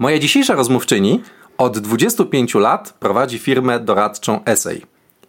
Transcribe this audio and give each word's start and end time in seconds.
Moja 0.00 0.18
dzisiejsza 0.18 0.54
rozmówczyni 0.54 1.22
od 1.58 1.78
25 1.78 2.54
lat 2.54 2.92
prowadzi 3.00 3.38
firmę 3.38 3.80
doradczą 3.80 4.44
Essay. 4.44 4.82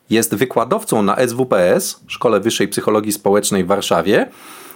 Jest 0.10 0.36
wykładowcą 0.36 1.02
na 1.02 1.28
SWPS, 1.28 2.00
Szkole 2.08 2.40
Wyższej 2.40 2.68
Psychologii 2.68 3.12
Społecznej 3.12 3.64
w 3.64 3.68
Warszawie, 3.68 4.30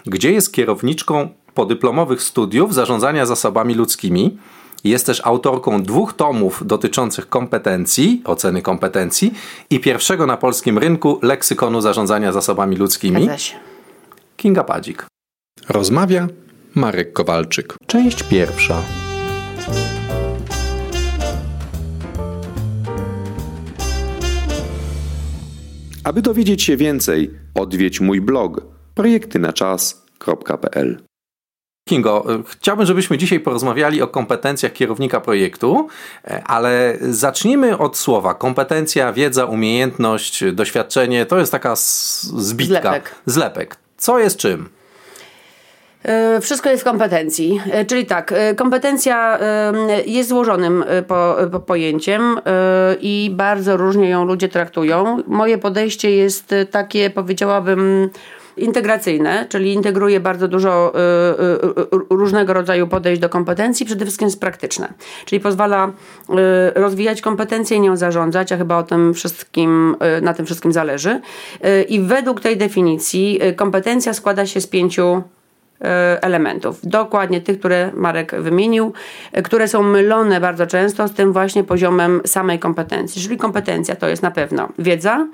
gdzie 0.05 0.31
jest 0.31 0.53
kierowniczką 0.53 1.29
podyplomowych 1.53 2.23
studiów 2.23 2.73
zarządzania 2.73 3.25
zasobami 3.25 3.75
ludzkimi. 3.75 4.37
Jest 4.83 5.05
też 5.05 5.21
autorką 5.25 5.83
dwóch 5.83 6.13
tomów 6.13 6.63
dotyczących 6.65 7.29
kompetencji, 7.29 8.21
oceny 8.25 8.61
kompetencji 8.61 9.33
i 9.69 9.79
pierwszego 9.79 10.25
na 10.25 10.37
polskim 10.37 10.77
rynku 10.77 11.19
leksykonu 11.21 11.81
zarządzania 11.81 12.31
zasobami 12.31 12.75
ludzkimi. 12.75 13.29
Kinga 14.37 14.63
Padzik. 14.63 15.05
Rozmawia 15.69 16.27
Marek 16.75 17.13
Kowalczyk. 17.13 17.75
Część 17.87 18.23
pierwsza. 18.23 19.02
Aby 26.03 26.21
dowiedzieć 26.21 26.63
się 26.63 26.77
więcej, 26.77 27.31
odwiedź 27.55 28.01
mój 28.01 28.21
blog 28.21 28.61
projektynaczas.pl. 28.95 31.03
Kingo, 31.89 32.25
chciałbym, 32.47 32.85
żebyśmy 32.85 33.17
dzisiaj 33.17 33.39
porozmawiali 33.39 34.01
o 34.01 34.07
kompetencjach 34.07 34.73
kierownika 34.73 35.21
projektu, 35.21 35.87
ale 36.45 36.97
zacznijmy 37.01 37.77
od 37.77 37.97
słowa. 37.97 38.33
Kompetencja, 38.33 39.13
wiedza, 39.13 39.45
umiejętność, 39.45 40.43
doświadczenie 40.53 41.25
to 41.25 41.39
jest 41.39 41.51
taka 41.51 41.75
zbitka. 41.75 42.81
Zlepek. 42.81 43.15
Zlepek. 43.25 43.77
Co 43.97 44.19
jest 44.19 44.37
czym? 44.37 44.69
E, 46.03 46.41
wszystko 46.41 46.69
jest 46.69 46.83
w 46.83 46.85
kompetencji. 46.85 47.61
E, 47.71 47.85
czyli 47.85 48.05
tak, 48.05 48.31
e, 48.31 48.55
kompetencja 48.55 49.39
jest 50.05 50.29
złożonym 50.29 50.85
po, 51.07 51.35
po 51.51 51.59
pojęciem 51.59 52.39
i 53.01 53.31
bardzo 53.33 53.77
różnie 53.77 54.09
ją 54.09 54.25
ludzie 54.25 54.49
traktują. 54.49 55.23
Moje 55.27 55.57
podejście 55.57 56.11
jest 56.11 56.55
takie, 56.71 57.09
powiedziałabym, 57.09 58.09
integracyjne, 58.57 59.45
czyli 59.49 59.73
integruje 59.73 60.19
bardzo 60.19 60.47
dużo 60.47 60.93
różnego 62.09 62.53
rodzaju 62.53 62.87
podejść 62.87 63.21
do 63.21 63.29
kompetencji, 63.29 63.85
przede 63.85 64.05
wszystkim 64.05 64.27
jest 64.27 64.39
praktyczne. 64.39 64.93
Czyli 65.25 65.39
pozwala 65.39 65.91
rozwijać 66.75 67.21
kompetencje 67.21 67.77
i 67.77 67.81
nią 67.81 67.97
zarządzać, 67.97 68.51
a 68.51 68.57
chyba 68.57 68.77
o 68.77 68.83
tym 68.83 69.13
wszystkim, 69.13 69.95
na 70.21 70.33
tym 70.33 70.45
wszystkim 70.45 70.71
zależy. 70.73 71.21
I 71.89 72.01
według 72.01 72.41
tej 72.41 72.57
definicji 72.57 73.39
kompetencja 73.55 74.13
składa 74.13 74.45
się 74.45 74.61
z 74.61 74.67
pięciu 74.67 75.23
elementów. 76.21 76.79
Dokładnie 76.83 77.41
tych, 77.41 77.59
które 77.59 77.91
Marek 77.93 78.35
wymienił, 78.41 78.93
e, 79.31 79.41
które 79.41 79.67
są 79.67 79.83
mylone 79.83 80.41
bardzo 80.41 80.67
często 80.67 81.07
z 81.07 81.13
tym 81.13 81.33
właśnie 81.33 81.63
poziomem 81.63 82.21
samej 82.25 82.59
kompetencji. 82.59 83.21
Czyli 83.21 83.37
kompetencja 83.37 83.95
to 83.95 84.07
jest 84.07 84.23
na 84.23 84.31
pewno 84.31 84.69
wiedza, 84.79 85.27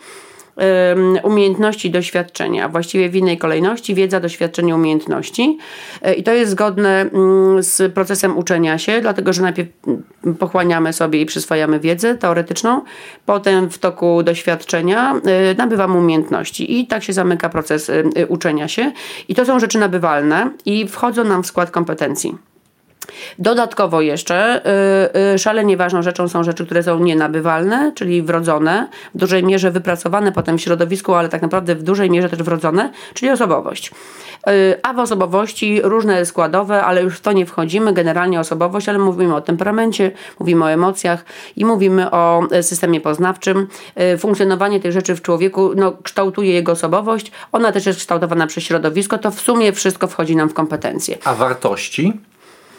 umiejętności, 1.23 1.91
doświadczenia, 1.91 2.69
właściwie 2.69 3.09
w 3.09 3.15
innej 3.15 3.37
kolejności 3.37 3.95
wiedza, 3.95 4.19
doświadczenie, 4.19 4.75
umiejętności. 4.75 5.57
E, 6.01 6.13
I 6.13 6.23
to 6.23 6.33
jest 6.33 6.51
zgodne 6.51 7.01
mm, 7.01 7.63
z 7.63 7.93
procesem 7.93 8.37
uczenia 8.37 8.77
się, 8.77 9.01
dlatego 9.01 9.33
że 9.33 9.41
najpierw 9.41 9.69
mm, 9.87 10.35
pochłaniamy 10.35 10.93
sobie 10.93 11.21
i 11.21 11.25
przyswajamy 11.25 11.79
wiedzę 11.79 12.15
teoretyczną, 12.15 12.81
potem 13.25 13.69
w 13.69 13.77
toku 13.77 14.23
doświadczenia 14.23 15.21
e, 15.25 15.55
nabywamy 15.55 15.97
umiejętności 15.97 16.79
i 16.79 16.87
tak 16.87 17.03
się 17.03 17.13
zamyka 17.13 17.49
proces 17.49 17.91
uczenia 18.27 18.67
się. 18.67 18.91
I 19.27 19.35
to 19.35 19.45
są 19.45 19.59
rzeczy 19.59 19.79
nabywalne 19.79 20.51
i 20.65 20.87
wchodzą 20.87 21.23
nam 21.23 21.43
w 21.43 21.47
skład 21.47 21.71
kompetencji. 21.71 22.49
Dodatkowo 23.39 24.01
jeszcze 24.01 24.61
yy, 25.13 25.21
yy, 25.31 25.39
szalenie 25.39 25.77
ważną 25.77 26.01
rzeczą 26.01 26.27
są 26.27 26.43
rzeczy, 26.43 26.65
które 26.65 26.83
są 26.83 26.99
nienabywalne, 26.99 27.91
czyli 27.95 28.21
wrodzone, 28.21 28.87
w 29.15 29.17
dużej 29.17 29.43
mierze 29.43 29.71
wypracowane 29.71 30.31
potem 30.31 30.57
w 30.57 30.61
środowisku, 30.61 31.13
ale 31.13 31.29
tak 31.29 31.41
naprawdę 31.41 31.75
w 31.75 31.83
dużej 31.83 32.09
mierze 32.09 32.29
też 32.29 32.43
wrodzone, 32.43 32.91
czyli 33.13 33.31
osobowość. 33.31 33.91
Yy, 34.47 34.53
a 34.83 34.93
w 34.93 34.99
osobowości 34.99 35.81
różne 35.83 36.25
składowe, 36.25 36.83
ale 36.83 37.03
już 37.03 37.17
w 37.17 37.21
to 37.21 37.31
nie 37.31 37.45
wchodzimy, 37.45 37.93
generalnie 37.93 38.39
osobowość, 38.39 38.89
ale 38.89 38.99
mówimy 38.99 39.35
o 39.35 39.41
temperamencie, 39.41 40.11
mówimy 40.39 40.65
o 40.65 40.71
emocjach 40.71 41.25
i 41.55 41.65
mówimy 41.65 42.11
o 42.11 42.43
e, 42.51 42.63
systemie 42.63 43.01
poznawczym. 43.01 43.67
Funkcjonowanie 44.17 44.79
tych 44.79 44.91
rzeczy 44.91 45.15
w 45.15 45.21
człowieku 45.21 45.71
no, 45.75 45.93
kształtuje 46.03 46.53
jego 46.53 46.71
osobowość, 46.71 47.31
ona 47.51 47.71
też 47.71 47.85
jest 47.85 47.99
kształtowana 47.99 48.47
przez 48.47 48.63
środowisko, 48.63 49.17
to 49.17 49.31
w 49.31 49.41
sumie 49.41 49.73
wszystko 49.73 50.07
wchodzi 50.07 50.35
nam 50.35 50.49
w 50.49 50.53
kompetencje. 50.53 51.17
A 51.23 51.33
wartości? 51.33 52.13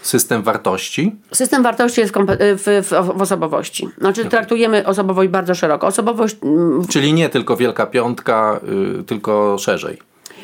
System 0.02 0.42
wartości? 0.42 1.16
System 1.32 1.62
wartości 1.62 2.00
jest 2.00 2.14
w, 2.16 2.82
w, 2.82 3.16
w 3.16 3.22
osobowości. 3.22 3.88
Znaczy 3.98 4.20
okay. 4.20 4.30
traktujemy 4.30 4.86
osobowość 4.86 5.30
bardzo 5.30 5.54
szeroko. 5.54 5.86
Osobowość... 5.86 6.36
Mm, 6.42 6.86
Czyli 6.88 7.12
nie 7.12 7.28
tylko 7.28 7.56
wielka 7.56 7.86
piątka, 7.86 8.60
yy, 8.96 9.04
tylko 9.04 9.58
szerzej. 9.58 9.98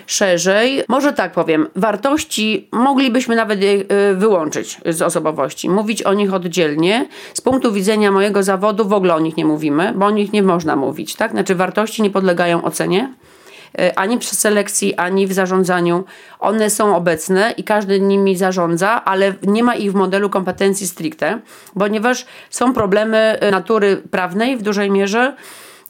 Szerzej, 0.07 0.83
może 0.89 1.13
tak 1.13 1.33
powiem, 1.33 1.67
wartości 1.77 2.69
moglibyśmy 2.73 3.37
nawet 3.37 3.63
je 3.63 3.85
wyłączyć 4.15 4.81
z 4.87 5.03
osobowości, 5.03 5.71
mówić 5.71 6.03
o 6.03 6.15
nich 6.15 6.35
oddzielnie. 6.35 7.09
Z 7.35 7.41
punktu 7.41 7.73
widzenia 7.73 8.13
mojego 8.13 8.43
zawodu 8.43 8.89
w 8.89 8.93
ogóle 8.93 9.15
o 9.15 9.21
nich 9.21 9.37
nie 9.37 9.45
mówimy, 9.45 9.93
bo 9.97 10.07
o 10.07 10.11
nich 10.11 10.33
nie 10.33 10.43
można 10.43 10.77
mówić, 10.77 11.15
tak? 11.15 11.31
Znaczy 11.31 11.55
wartości 11.55 12.03
nie 12.03 12.11
podlegają 12.11 12.65
ocenie 12.65 13.15
ani 13.97 14.19
przy 14.19 14.37
selekcji, 14.37 14.95
ani 14.95 15.27
w 15.27 15.33
zarządzaniu. 15.33 16.05
One 16.39 16.71
są 16.71 16.97
obecne 16.97 17.55
i 17.57 17.65
każdy 17.65 18.01
nimi 18.01 18.37
zarządza, 18.37 19.05
ale 19.05 19.35
nie 19.43 19.63
ma 19.63 19.75
ich 19.75 19.93
w 19.93 19.95
modelu 19.95 20.31
kompetencji 20.31 20.87
stricte, 20.87 21.41
ponieważ 21.79 22.27
są 22.51 22.75
problemy 22.75 23.19
e, 23.19 23.51
natury 23.51 24.03
prawnej 24.11 24.57
w 24.57 24.63
dużej 24.63 24.91
mierze 24.91 25.37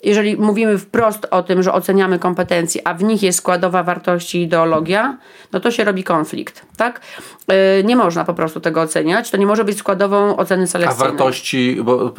jeżeli 0.05 0.37
mówimy 0.37 0.79
wprost 0.79 1.27
o 1.31 1.43
tym, 1.43 1.63
że 1.63 1.73
oceniamy 1.73 2.19
kompetencje, 2.19 2.89
a 2.89 2.95
w 2.95 3.03
nich 3.03 3.23
jest 3.23 3.39
składowa 3.39 3.83
wartości 3.83 4.39
i 4.39 4.43
ideologia, 4.43 5.19
no 5.53 5.61
to 5.61 5.71
się 5.71 5.85
robi 5.85 6.05
konflikt, 6.05 6.67
tak? 6.77 7.01
Yy, 7.49 7.85
nie 7.85 7.97
można 7.97 8.25
po 8.25 8.35
prostu 8.35 8.61
tego 8.61 8.81
oceniać, 8.81 9.31
to 9.31 9.37
nie 9.37 9.47
może 9.47 9.65
być 9.65 9.79
składową 9.79 10.37
oceny 10.37 10.67
selekcyjnej. 10.67 11.09
A 11.09 11.11
wartości, 11.11 11.79
bo 11.83 12.13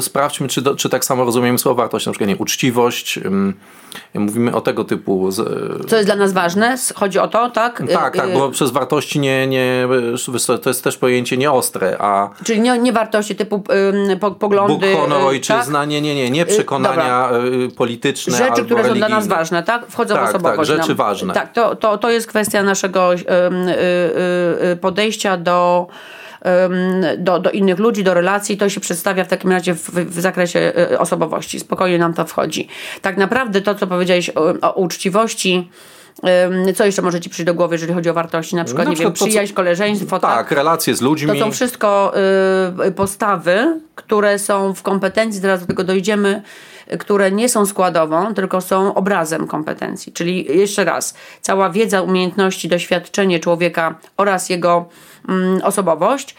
sprawdźmy, 0.00 0.48
czy, 0.48 0.62
czy 0.76 0.88
tak 0.88 1.04
samo 1.04 1.24
rozumiemy 1.24 1.58
słowo 1.58 1.82
wartość, 1.82 2.06
na 2.06 2.12
przykład 2.12 2.28
nie, 2.28 2.36
uczciwość, 2.36 3.20
mówimy 4.14 4.54
o 4.54 4.60
tego 4.60 4.84
typu... 4.84 5.30
Z... 5.30 5.36
Co 5.88 5.96
jest 5.96 6.08
dla 6.08 6.16
nas 6.16 6.32
ważne? 6.32 6.76
Chodzi 6.94 7.18
o 7.18 7.28
to, 7.28 7.50
tak? 7.50 7.82
Tak, 7.92 8.16
tak, 8.16 8.32
bo 8.32 8.50
przez 8.50 8.70
wartości 8.70 9.20
nie, 9.20 9.46
nie 9.46 9.88
to 10.62 10.70
jest 10.70 10.84
też 10.84 10.96
pojęcie 10.96 11.36
nieostre, 11.36 11.96
a... 11.98 12.30
Czyli 12.44 12.60
nie, 12.60 12.78
nie 12.78 12.92
wartości 12.92 13.36
typu 13.36 13.62
poglądy... 14.38 14.90
Bóg, 14.90 15.00
honor, 15.00 15.22
ojczyzna, 15.22 15.80
tak? 15.80 15.88
nie, 15.88 16.00
nie, 16.00 16.14
nie, 16.14 16.30
nie 16.30 16.46
przekonania 16.46 17.05
Y, 17.64 17.68
polityczne 17.76 18.38
Rzeczy, 18.38 18.64
które 18.64 18.82
religijne. 18.82 18.94
są 18.94 19.08
dla 19.08 19.08
nas 19.08 19.26
ważne, 19.26 19.62
tak? 19.62 19.86
Wchodzą 19.86 20.14
tak, 20.14 20.24
w 20.24 20.28
osobowość. 20.28 20.70
Tak, 20.70 20.78
rzeczy 20.78 20.88
nam. 20.88 20.96
ważne. 20.96 21.34
Tak, 21.34 21.52
to, 21.52 21.76
to, 21.76 21.98
to 21.98 22.10
jest 22.10 22.26
kwestia 22.26 22.62
naszego 22.62 23.14
y, 23.14 23.18
y, 24.72 24.76
podejścia 24.76 25.36
do 25.36 25.86
do, 27.18 27.38
do 27.38 27.50
innych 27.50 27.78
ludzi, 27.78 28.04
do 28.04 28.14
relacji, 28.14 28.56
to 28.56 28.68
się 28.68 28.80
przedstawia 28.80 29.24
w 29.24 29.28
takim 29.28 29.52
razie 29.52 29.74
w, 29.74 29.90
w 29.90 30.20
zakresie 30.20 30.72
osobowości. 30.98 31.60
Spokojnie 31.60 31.98
nam 31.98 32.14
to 32.14 32.24
wchodzi. 32.24 32.68
Tak 33.02 33.16
naprawdę 33.16 33.60
to, 33.60 33.74
co 33.74 33.86
powiedziałeś 33.86 34.30
o, 34.30 34.54
o 34.60 34.72
uczciwości, 34.72 35.70
co 36.74 36.84
jeszcze 36.84 37.02
może 37.02 37.20
ci 37.20 37.30
przyjść 37.30 37.46
do 37.46 37.54
głowy, 37.54 37.74
jeżeli 37.74 37.94
chodzi 37.94 38.10
o 38.10 38.14
wartości? 38.14 38.56
Na 38.56 38.64
przykład, 38.64 38.84
na 38.84 38.90
nie 38.90 38.96
przykład 38.96 39.18
wiem, 39.18 39.28
przyjaźń, 39.28 39.52
co... 39.52 39.56
koleżeństwo. 39.56 40.18
Tak, 40.18 40.36
tak, 40.36 40.50
relacje 40.50 40.94
z 40.94 41.00
ludźmi. 41.00 41.32
To 41.32 41.44
są 41.44 41.52
wszystko 41.52 42.12
y, 42.86 42.92
postawy, 42.92 43.80
które 43.94 44.38
są 44.38 44.74
w 44.74 44.82
kompetencji, 44.82 45.40
zaraz 45.40 45.60
do 45.60 45.66
tego 45.66 45.84
dojdziemy, 45.84 46.42
które 46.98 47.30
nie 47.30 47.48
są 47.48 47.66
składową, 47.66 48.34
tylko 48.34 48.60
są 48.60 48.94
obrazem 48.94 49.46
kompetencji. 49.46 50.12
Czyli 50.12 50.58
jeszcze 50.58 50.84
raz, 50.84 51.14
cała 51.40 51.70
wiedza, 51.70 52.02
umiejętności, 52.02 52.68
doświadczenie 52.68 53.40
człowieka 53.40 53.94
oraz 54.16 54.50
jego 54.50 54.88
osobowość 55.62 56.34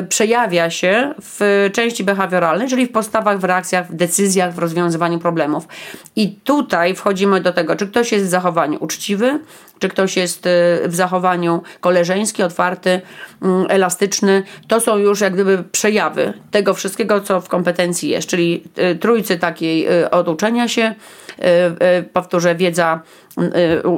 y, 0.00 0.06
przejawia 0.06 0.70
się 0.70 1.14
w 1.22 1.68
części 1.72 2.04
behawioralnej, 2.04 2.68
czyli 2.68 2.86
w 2.86 2.92
postawach, 2.92 3.38
w 3.38 3.44
reakcjach, 3.44 3.88
w 3.88 3.94
decyzjach, 3.94 4.54
w 4.54 4.58
rozwiązywaniu 4.58 5.18
problemów. 5.18 5.68
I 6.16 6.32
tutaj 6.44 6.94
wchodzimy 6.94 7.40
do 7.40 7.52
tego, 7.52 7.76
czy 7.76 7.86
ktoś 7.86 8.12
jest 8.12 8.24
w 8.24 8.28
zachowaniu 8.28 8.78
uczciwy, 8.80 9.40
czy 9.78 9.88
ktoś 9.88 10.16
jest 10.16 10.46
y, 10.46 10.50
w 10.86 10.94
zachowaniu 10.94 11.62
koleżeński, 11.80 12.42
otwarty, 12.42 13.00
mm, 13.42 13.66
elastyczny. 13.68 14.42
To 14.68 14.80
są 14.80 14.96
już 14.96 15.20
jak 15.20 15.34
gdyby 15.34 15.64
przejawy 15.72 16.32
tego 16.50 16.74
wszystkiego, 16.74 17.20
co 17.20 17.40
w 17.40 17.48
kompetencji 17.48 18.08
jest, 18.08 18.28
czyli 18.28 18.64
y, 18.78 18.98
trójcy 18.98 19.38
takiej 19.38 19.88
od 20.10 20.28
uczenia 20.28 20.68
się, 20.68 20.94
powtórzę, 22.12 22.54
wiedza, 22.54 23.00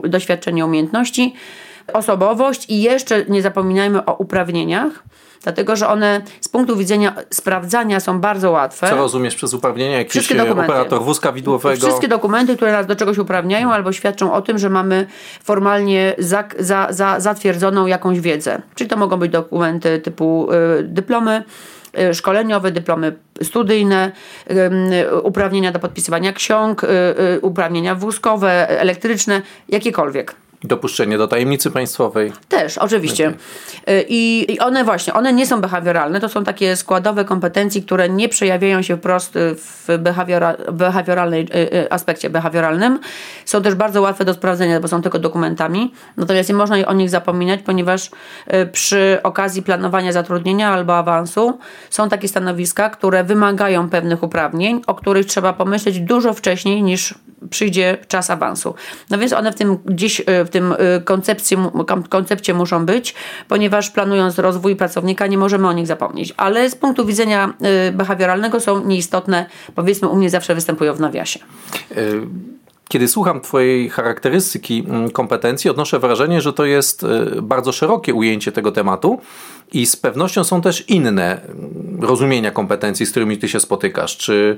doświadczenie, 0.04 0.66
umiejętności 0.66 1.34
osobowość 1.92 2.70
i 2.70 2.82
jeszcze 2.82 3.24
nie 3.28 3.42
zapominajmy 3.42 4.04
o 4.04 4.14
uprawnieniach 4.14 5.02
dlatego 5.42 5.76
że 5.76 5.88
one 5.88 6.20
z 6.40 6.48
punktu 6.48 6.76
widzenia 6.76 7.14
sprawdzania 7.30 8.00
są 8.00 8.20
bardzo 8.20 8.50
łatwe. 8.50 8.88
Co 8.88 8.96
rozumiesz 8.96 9.34
przez 9.34 9.54
uprawnienia? 9.54 9.98
Jakiś 9.98 10.10
Wszystkie 10.10 10.34
dokumenty. 10.34 10.72
operator 10.72 11.02
wózka 11.02 11.32
widłowego? 11.32 11.86
Wszystkie 11.86 12.08
dokumenty, 12.08 12.56
które 12.56 12.72
nas 12.72 12.86
do 12.86 12.96
czegoś 12.96 13.18
uprawniają 13.18 13.72
albo 13.72 13.92
świadczą 13.92 14.32
o 14.32 14.42
tym, 14.42 14.58
że 14.58 14.70
mamy 14.70 15.06
formalnie 15.44 16.14
za, 16.18 16.44
za, 16.58 16.86
za, 16.90 17.20
zatwierdzoną 17.20 17.86
jakąś 17.86 18.20
wiedzę. 18.20 18.62
Czyli 18.74 18.90
to 18.90 18.96
mogą 18.96 19.16
być 19.16 19.32
dokumenty 19.32 19.98
typu 19.98 20.48
y, 20.52 20.82
dyplomy, 20.82 21.42
y, 21.98 22.14
szkoleniowe, 22.14 22.70
dyplomy 22.70 23.16
studyjne, 23.42 24.12
uprawnienia 25.22 25.72
do 25.72 25.78
podpisywania 25.78 26.32
ksiąg, 26.32 26.82
uprawnienia 27.42 27.94
wózkowe, 27.94 28.68
elektryczne, 28.68 29.42
jakiekolwiek. 29.68 30.34
Dopuszczenie 30.64 31.18
do 31.18 31.28
tajemnicy 31.28 31.70
państwowej. 31.70 32.32
Też, 32.48 32.78
oczywiście. 32.78 33.28
Okay. 33.82 34.04
I, 34.08 34.52
I 34.52 34.58
one 34.58 34.84
właśnie, 34.84 35.14
one 35.14 35.32
nie 35.32 35.46
są 35.46 35.60
behawioralne, 35.60 36.20
to 36.20 36.28
są 36.28 36.44
takie 36.44 36.76
składowe 36.76 37.24
kompetencji, 37.24 37.82
które 37.82 38.08
nie 38.08 38.28
przejawiają 38.28 38.82
się 38.82 38.96
wprost 38.96 39.34
w 39.34 39.98
behawiora, 39.98 40.56
behawioralnej 40.72 41.42
y, 41.42 41.74
y, 41.74 41.90
aspekcie 41.90 42.30
behawioralnym. 42.30 43.00
Są 43.44 43.62
też 43.62 43.74
bardzo 43.74 44.02
łatwe 44.02 44.24
do 44.24 44.34
sprawdzenia, 44.34 44.80
bo 44.80 44.88
są 44.88 45.02
tylko 45.02 45.18
dokumentami. 45.18 45.92
Natomiast 46.16 46.48
nie 46.48 46.54
można 46.54 46.86
o 46.86 46.92
nich 46.92 47.10
zapominać, 47.10 47.60
ponieważ 47.62 48.06
y, 48.06 48.66
przy 48.66 49.18
okazji 49.22 49.62
planowania 49.62 50.12
zatrudnienia 50.12 50.70
albo 50.70 50.96
awansu 50.96 51.58
są 51.90 52.08
takie 52.08 52.28
stanowiska, 52.28 52.90
które 52.90 53.24
wymagają 53.24 53.90
pewnych 53.90 54.22
uprawnień, 54.22 54.82
o 54.86 54.94
których 54.94 55.26
trzeba 55.26 55.52
pomyśleć 55.52 56.00
dużo 56.00 56.32
wcześniej 56.32 56.82
niż 56.82 57.14
przyjdzie 57.50 57.98
czas 58.08 58.30
awansu. 58.30 58.74
No 59.10 59.18
więc 59.18 59.32
one 59.32 59.52
w 59.52 59.54
tym 59.54 59.78
gdzieś 59.84 60.22
w 60.44 60.48
tym 60.52 60.74
koncepcji, 61.04 61.56
koncepcie 62.08 62.54
muszą 62.54 62.86
być, 62.86 63.14
ponieważ 63.48 63.90
planując 63.90 64.38
rozwój 64.38 64.76
pracownika 64.76 65.26
nie 65.26 65.38
możemy 65.38 65.68
o 65.68 65.72
nich 65.72 65.86
zapomnieć. 65.86 66.34
Ale 66.36 66.70
z 66.70 66.74
punktu 66.74 67.06
widzenia 67.06 67.54
behawioralnego 67.92 68.60
są 68.60 68.84
nieistotne, 68.84 69.46
powiedzmy 69.74 70.08
u 70.08 70.16
mnie 70.16 70.30
zawsze 70.30 70.54
występują 70.54 70.94
w 70.94 71.00
nawiasie. 71.00 71.40
Kiedy 72.88 73.08
słucham 73.08 73.40
Twojej 73.40 73.90
charakterystyki 73.90 74.86
kompetencji, 75.12 75.70
odnoszę 75.70 75.98
wrażenie, 75.98 76.40
że 76.40 76.52
to 76.52 76.64
jest 76.64 77.06
bardzo 77.42 77.72
szerokie 77.72 78.14
ujęcie 78.14 78.52
tego 78.52 78.72
tematu 78.72 79.20
i 79.72 79.86
z 79.86 79.96
pewnością 79.96 80.44
są 80.44 80.60
też 80.60 80.88
inne 80.88 81.40
rozumienia 82.00 82.50
kompetencji, 82.50 83.06
z 83.06 83.10
którymi 83.10 83.38
Ty 83.38 83.48
się 83.48 83.60
spotykasz. 83.60 84.16
Czy 84.16 84.56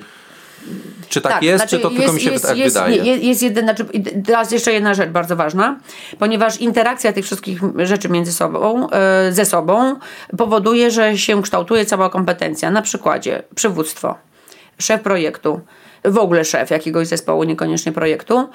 czy 1.09 1.21
tak, 1.21 1.33
tak 1.33 1.43
jest, 1.43 1.57
znaczy 1.57 1.77
czy 1.77 1.83
to 1.83 1.91
tylko 1.91 2.13
mi 2.13 2.21
się 2.21 2.31
jest, 2.31 2.47
tak 2.47 2.57
jest, 2.57 2.77
wydaje? 2.77 2.97
Jest, 2.97 3.23
jest 3.23 3.43
jeden, 3.43 3.65
znaczy, 3.65 3.87
teraz 4.27 4.53
jeszcze 4.53 4.73
jedna 4.73 4.95
rzecz 4.95 5.11
bardzo 5.11 5.37
ważna, 5.37 5.79
ponieważ 6.19 6.61
interakcja 6.61 7.13
tych 7.13 7.25
wszystkich 7.25 7.61
rzeczy 7.79 8.09
między 8.09 8.33
sobą, 8.33 8.91
e, 8.91 9.33
ze 9.33 9.45
sobą 9.45 9.97
powoduje, 10.39 10.91
że 10.91 11.19
się 11.19 11.43
kształtuje 11.43 11.87
cała 11.87 12.11
kompetencja. 12.11 12.71
Na 12.71 12.83
przykładzie 12.83 13.43
przywództwo, 13.55 14.15
szef 14.79 15.01
projektu, 15.01 15.61
w 16.05 16.19
ogóle 16.19 16.45
szef 16.45 16.71
jakiegoś 16.71 17.07
zespołu, 17.07 17.45
niekoniecznie 17.45 17.93
projektu. 17.93 18.49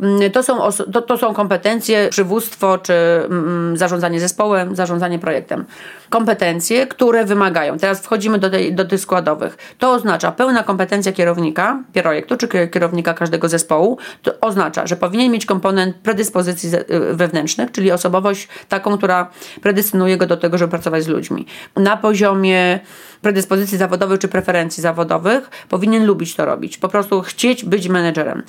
Mm, 0.00 0.30
to 0.30 0.42
są, 0.42 0.58
to, 0.92 1.02
to 1.02 1.18
są 1.18 1.34
kompetencje, 1.34 2.08
przywództwo 2.10 2.78
czy 2.78 2.94
mm, 2.94 3.76
zarządzanie 3.76 4.20
zespołem, 4.20 4.76
zarządzanie 4.76 5.18
projektem. 5.18 5.64
Kompetencje, 6.10 6.86
które 6.86 7.24
wymagają. 7.24 7.78
Teraz 7.78 8.00
wchodzimy 8.00 8.38
do, 8.38 8.50
tej, 8.50 8.74
do 8.74 8.84
tych 8.84 9.00
składowych. 9.00 9.56
To 9.78 9.92
oznacza 9.92 10.32
pełna 10.32 10.62
kompetencja 10.62 11.12
kierownika 11.12 11.82
projektu 12.02 12.36
czy 12.36 12.48
kierownika 12.48 13.14
każdego 13.14 13.48
zespołu. 13.48 13.98
To 14.22 14.32
oznacza, 14.40 14.86
że 14.86 14.96
powinien 14.96 15.32
mieć 15.32 15.46
komponent 15.46 15.96
predyspozycji 15.96 16.70
wewnętrznych, 17.12 17.72
czyli 17.72 17.92
osobowość 17.92 18.48
taką, 18.68 18.96
która 18.98 19.30
predystynuje 19.62 20.16
go 20.16 20.26
do 20.26 20.36
tego, 20.36 20.58
żeby 20.58 20.70
pracować 20.70 21.04
z 21.04 21.08
ludźmi. 21.08 21.46
Na 21.76 21.96
poziomie 21.96 22.80
predyspozycji 23.26 23.78
zawodowych 23.78 24.20
czy 24.20 24.28
preferencji 24.28 24.82
zawodowych 24.82 25.50
powinien 25.68 26.06
lubić 26.06 26.34
to 26.34 26.44
robić. 26.44 26.78
Po 26.78 26.88
prostu 26.88 27.22
chcieć 27.22 27.64
być 27.64 27.88
menedżerem. 27.88 28.42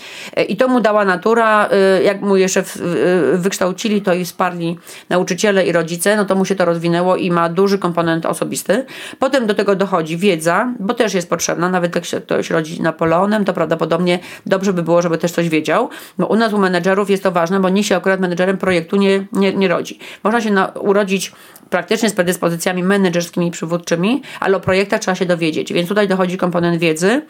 I 0.47 0.57
to 0.57 0.67
mu 0.67 0.81
dała 0.81 1.05
natura, 1.05 1.69
e, 1.69 2.03
jak 2.03 2.21
mu 2.21 2.37
jeszcze 2.37 2.59
e, 2.59 2.63
wykształcili 3.37 4.01
to 4.01 4.13
i 4.13 4.25
wsparli 4.25 4.79
nauczyciele 5.09 5.67
i 5.67 5.71
rodzice, 5.71 6.15
no 6.15 6.25
to 6.25 6.35
mu 6.35 6.45
się 6.45 6.55
to 6.55 6.65
rozwinęło 6.65 7.15
i 7.15 7.31
ma 7.31 7.49
duży 7.49 7.77
komponent 7.77 8.25
osobisty. 8.25 8.85
Potem 9.19 9.47
do 9.47 9.53
tego 9.53 9.75
dochodzi 9.75 10.17
wiedza, 10.17 10.73
bo 10.79 10.93
też 10.93 11.13
jest 11.13 11.29
potrzebna, 11.29 11.69
nawet 11.69 11.95
jak 11.95 12.05
się 12.05 12.21
ktoś 12.21 12.49
rodzi 12.49 12.81
Napoleonem, 12.81 13.45
to 13.45 13.53
prawdopodobnie 13.53 14.19
dobrze 14.45 14.73
by 14.73 14.83
było, 14.83 15.01
żeby 15.01 15.17
też 15.17 15.31
coś 15.31 15.49
wiedział, 15.49 15.89
bo 16.17 16.27
u 16.27 16.35
nas 16.35 16.53
u 16.53 16.57
menedżerów 16.57 17.09
jest 17.09 17.23
to 17.23 17.31
ważne, 17.31 17.59
bo 17.59 17.69
nikt 17.69 17.87
się 17.87 17.95
akurat 17.95 18.19
menedżerem 18.19 18.57
projektu 18.57 18.95
nie, 18.95 19.27
nie, 19.31 19.53
nie 19.53 19.67
rodzi. 19.67 19.99
Można 20.23 20.41
się 20.41 20.51
na, 20.51 20.67
urodzić 20.67 21.31
praktycznie 21.69 22.09
z 22.09 22.13
predyspozycjami 22.13 22.83
menedżerskimi 22.83 23.47
i 23.47 23.51
przywódczymi, 23.51 24.21
ale 24.39 24.57
o 24.57 24.59
projektach 24.59 25.01
trzeba 25.01 25.15
się 25.15 25.25
dowiedzieć, 25.25 25.73
więc 25.73 25.89
tutaj 25.89 26.07
dochodzi 26.07 26.37
komponent 26.37 26.79
wiedzy, 26.79 27.21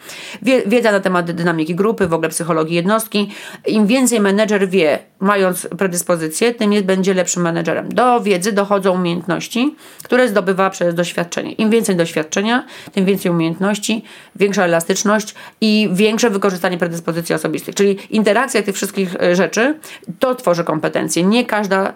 wiedza 0.66 0.92
na 0.92 1.00
temat 1.00 1.30
dynamiki 1.30 1.74
grupy, 1.74 2.06
w 2.06 2.14
ogóle 2.14 2.28
psychologii 2.28 2.76
jednostki. 2.76 3.30
Im 3.66 3.86
więcej 3.86 4.20
menedżer 4.20 4.68
wie, 4.68 4.98
mając 5.20 5.68
predyspozycję, 5.78 6.54
tym 6.54 6.72
jest, 6.72 6.86
będzie 6.86 7.14
lepszym 7.14 7.42
menedżerem. 7.42 7.88
Do 7.88 8.20
wiedzy 8.20 8.52
dochodzą 8.52 8.94
umiejętności, 8.94 9.76
które 10.02 10.28
zdobywa 10.28 10.70
przez 10.70 10.94
doświadczenie. 10.94 11.52
Im 11.52 11.70
więcej 11.70 11.96
doświadczenia, 11.96 12.64
tym 12.92 13.04
więcej 13.04 13.32
umiejętności, 13.32 14.04
większa 14.36 14.64
elastyczność 14.64 15.34
i 15.60 15.88
większe 15.92 16.30
wykorzystanie 16.30 16.78
predyspozycji 16.78 17.34
osobistych. 17.34 17.74
Czyli 17.74 17.98
interakcja 18.10 18.62
tych 18.62 18.74
wszystkich 18.74 19.16
e, 19.22 19.36
rzeczy 19.36 19.78
to 20.18 20.34
tworzy 20.34 20.64
kompetencje, 20.64 21.22
nie 21.22 21.44
każda 21.44 21.88
y, 21.88 21.92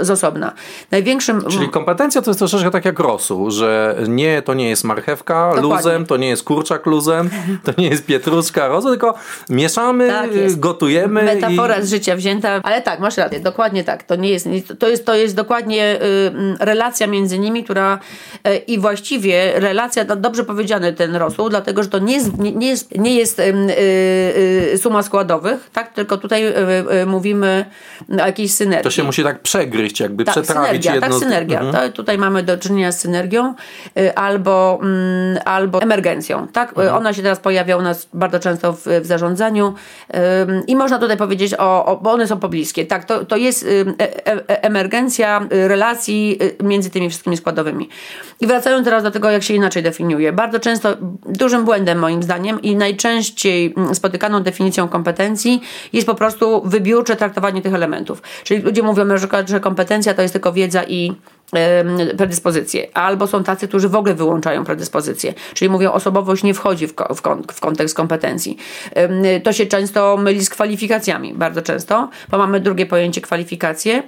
y, 0.00 0.04
z 0.04 0.10
osobna. 0.10 0.52
Największym 0.90 1.42
Czyli 1.54 1.68
kompetencja 1.68 2.22
to 2.22 2.30
jest 2.30 2.38
troszeczkę 2.38 2.70
tak 2.70 2.84
jak 2.84 2.98
rosół, 2.98 3.50
że 3.50 3.96
nie, 4.08 4.42
to 4.42 4.54
nie 4.54 4.68
jest 4.68 4.84
marchewka 4.84 5.52
Dokładnie. 5.54 5.76
luzem, 5.76 6.06
to 6.06 6.16
nie 6.16 6.28
jest 6.28 6.42
kurczak 6.42 6.86
luzem, 6.86 7.30
to 7.64 7.72
nie 7.78 7.88
jest 7.88 8.06
pietruszka 8.06 8.68
rosół, 8.68 8.90
tylko 8.90 9.14
mieszamy, 9.48 10.08
tak 10.08 10.30
gotujemy. 10.56 11.22
Metafora 11.22 11.76
i... 11.76 11.86
z 11.86 11.90
życia 11.90 12.16
wzięta, 12.16 12.60
ale 12.62 12.82
tak, 12.82 13.00
masz 13.00 13.16
rację, 13.16 13.40
dokładnie 13.40 13.84
tak. 13.84 14.02
To 14.02 14.16
nie 14.16 14.30
jest, 14.30 14.48
to 14.78 14.88
jest, 14.88 15.06
to 15.06 15.14
jest 15.14 15.36
dokładnie 15.36 16.02
y, 16.02 16.32
relacja 16.60 17.06
między 17.06 17.38
nimi, 17.38 17.64
która 17.64 17.98
y, 18.48 18.56
i 18.56 18.78
właściwie 18.78 19.60
relacja, 19.60 20.04
no 20.08 20.16
dobrze 20.16 20.44
powiedziany 20.44 20.92
ten 20.92 21.16
rosół, 21.16 21.48
dlatego, 21.48 21.82
że 21.82 21.88
to 21.88 21.98
nie 21.98 22.14
jest, 22.14 22.38
nie, 22.38 22.52
nie 22.52 22.68
jest, 22.68 22.98
nie 22.98 23.14
jest 23.14 23.38
y, 23.40 24.78
suma 24.78 25.02
składowych, 25.02 25.70
tak, 25.72 25.92
tylko 25.92 26.16
tutaj 26.16 26.44
mówimy 27.06 27.64
o 28.12 28.26
jakiejś 28.26 28.54
synergii. 28.54 28.84
To 28.84 28.90
się 28.90 29.02
musi 29.02 29.22
tak 29.22 29.42
przegryźć, 29.42 30.00
jakby 30.00 30.24
tak, 30.24 30.34
przetrawić 30.34 30.84
synergia, 30.84 30.94
jedno 30.94 31.08
tak, 31.08 31.18
synergia 31.18 31.43
synergia. 31.44 31.60
Mhm. 31.60 31.90
To, 31.90 31.96
tutaj 31.96 32.18
mamy 32.18 32.42
do 32.42 32.58
czynienia 32.58 32.92
z 32.92 33.00
synergią 33.00 33.54
y, 33.98 34.14
albo, 34.14 34.78
mm, 34.82 35.38
albo 35.44 35.82
emergencją. 35.82 36.48
Tak? 36.48 36.72
Y, 36.72 36.80
mhm. 36.80 36.96
Ona 36.96 37.12
się 37.12 37.22
teraz 37.22 37.40
pojawia 37.40 37.76
u 37.76 37.82
nas 37.82 38.08
bardzo 38.14 38.40
często 38.40 38.72
w, 38.72 38.86
w 39.02 39.06
zarządzaniu 39.06 39.74
i 40.66 40.76
można 40.76 40.98
tutaj 40.98 41.16
powiedzieć, 41.16 41.54
o, 41.54 41.86
o, 41.86 41.96
bo 41.96 42.12
one 42.12 42.26
są 42.26 42.40
pobliskie. 42.40 42.86
Tak, 42.86 43.04
to, 43.04 43.24
to 43.24 43.36
jest 43.36 43.66
e, 43.66 44.04
e, 44.04 44.26
e, 44.26 44.62
emergencja 44.62 45.46
relacji 45.50 46.38
między 46.62 46.90
tymi 46.90 47.10
wszystkimi 47.10 47.36
składowymi. 47.36 47.88
I 48.40 48.46
wracając 48.46 48.84
teraz 48.84 49.02
do 49.02 49.10
tego, 49.10 49.30
jak 49.30 49.42
się 49.42 49.54
inaczej 49.54 49.82
definiuje. 49.82 50.32
Bardzo 50.32 50.60
często 50.60 50.96
dużym 51.26 51.64
błędem 51.64 51.98
moim 51.98 52.22
zdaniem 52.22 52.62
i 52.62 52.76
najczęściej 52.76 53.74
mm, 53.76 53.94
spotykaną 53.94 54.42
definicją 54.42 54.88
kompetencji 54.88 55.62
jest 55.92 56.06
po 56.06 56.14
prostu 56.14 56.62
wybiórcze 56.64 57.16
traktowanie 57.16 57.62
tych 57.62 57.74
elementów. 57.74 58.22
Czyli 58.44 58.62
ludzie 58.62 58.82
mówią 58.82 59.04
na 59.04 59.14
przykład, 59.14 59.48
że 59.48 59.60
kompetencja 59.60 60.14
to 60.14 60.22
jest 60.22 60.34
tylko 60.34 60.52
wiedza 60.52 60.84
i 60.84 61.12
predyspozycje, 62.16 62.96
albo 62.96 63.26
są 63.26 63.44
tacy, 63.44 63.68
którzy 63.68 63.88
w 63.88 63.94
ogóle 63.94 64.14
wyłączają 64.14 64.64
predyspozycje, 64.64 65.34
czyli 65.54 65.68
mówią, 65.68 65.92
osobowość 65.92 66.42
nie 66.42 66.54
wchodzi 66.54 66.86
w, 66.86 66.92
w, 66.92 67.22
w 67.52 67.60
kontekst 67.60 67.96
kompetencji. 67.96 68.58
To 69.44 69.52
się 69.52 69.66
często 69.66 70.16
myli 70.16 70.44
z 70.44 70.50
kwalifikacjami, 70.50 71.34
bardzo 71.34 71.62
często, 71.62 72.08
bo 72.28 72.38
mamy 72.38 72.60
drugie 72.60 72.86
pojęcie 72.86 73.20
kwalifikacje 73.20 74.02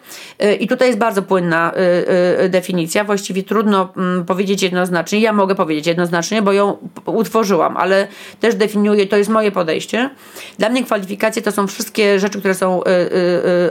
y, 0.45 0.55
i 0.55 0.67
tutaj 0.67 0.88
jest 0.88 0.99
bardzo 0.99 1.23
płynna 1.23 1.73
y, 1.73 2.43
y, 2.45 2.49
definicja, 2.49 3.05
właściwie 3.05 3.43
trudno 3.43 3.93
mm, 3.97 4.25
powiedzieć 4.25 4.62
jednoznacznie, 4.62 5.21
ja 5.21 5.33
mogę 5.33 5.55
powiedzieć 5.55 5.87
jednoznacznie, 5.87 6.43
bo 6.43 6.53
ją 6.53 6.76
utworzyłam, 7.07 7.76
ale 7.76 8.09
też 8.41 8.55
definiuję, 8.55 9.07
to 9.07 9.17
jest 9.17 9.31
moje 9.31 9.53
podejście. 9.53 10.11
Dla 10.59 10.69
mnie 10.69 10.85
kwalifikacje 10.85 11.43
to 11.43 11.53
są 11.53 11.67
wszystkie 11.67 12.21
rzeczy, 12.21 12.38
które 12.38 12.55
są 12.55 12.81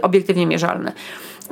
obiektywnie 0.02 0.46
mierzalne. 0.48 0.92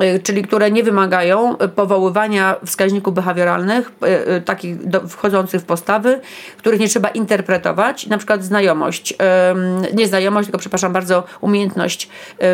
Y, 0.01 0.19
czyli 0.19 0.43
które 0.43 0.71
nie 0.71 0.83
wymagają 0.83 1.55
powoływania 1.75 2.55
wskaźników 2.65 3.13
behawioralnych, 3.13 3.91
y, 4.03 4.31
y, 4.31 4.41
takich 4.41 4.85
do, 4.87 5.07
wchodzących 5.07 5.61
w 5.61 5.65
postawy, 5.65 6.21
których 6.57 6.79
nie 6.79 6.87
trzeba 6.87 7.09
interpretować, 7.09 8.07
na 8.07 8.17
przykład 8.17 8.43
znajomość, 8.43 9.13
nie 9.93 10.07
znajomość, 10.07 10.47
tylko 10.47 10.59
przepraszam 10.59 10.93
bardzo, 10.93 11.23
umiejętność 11.41 12.09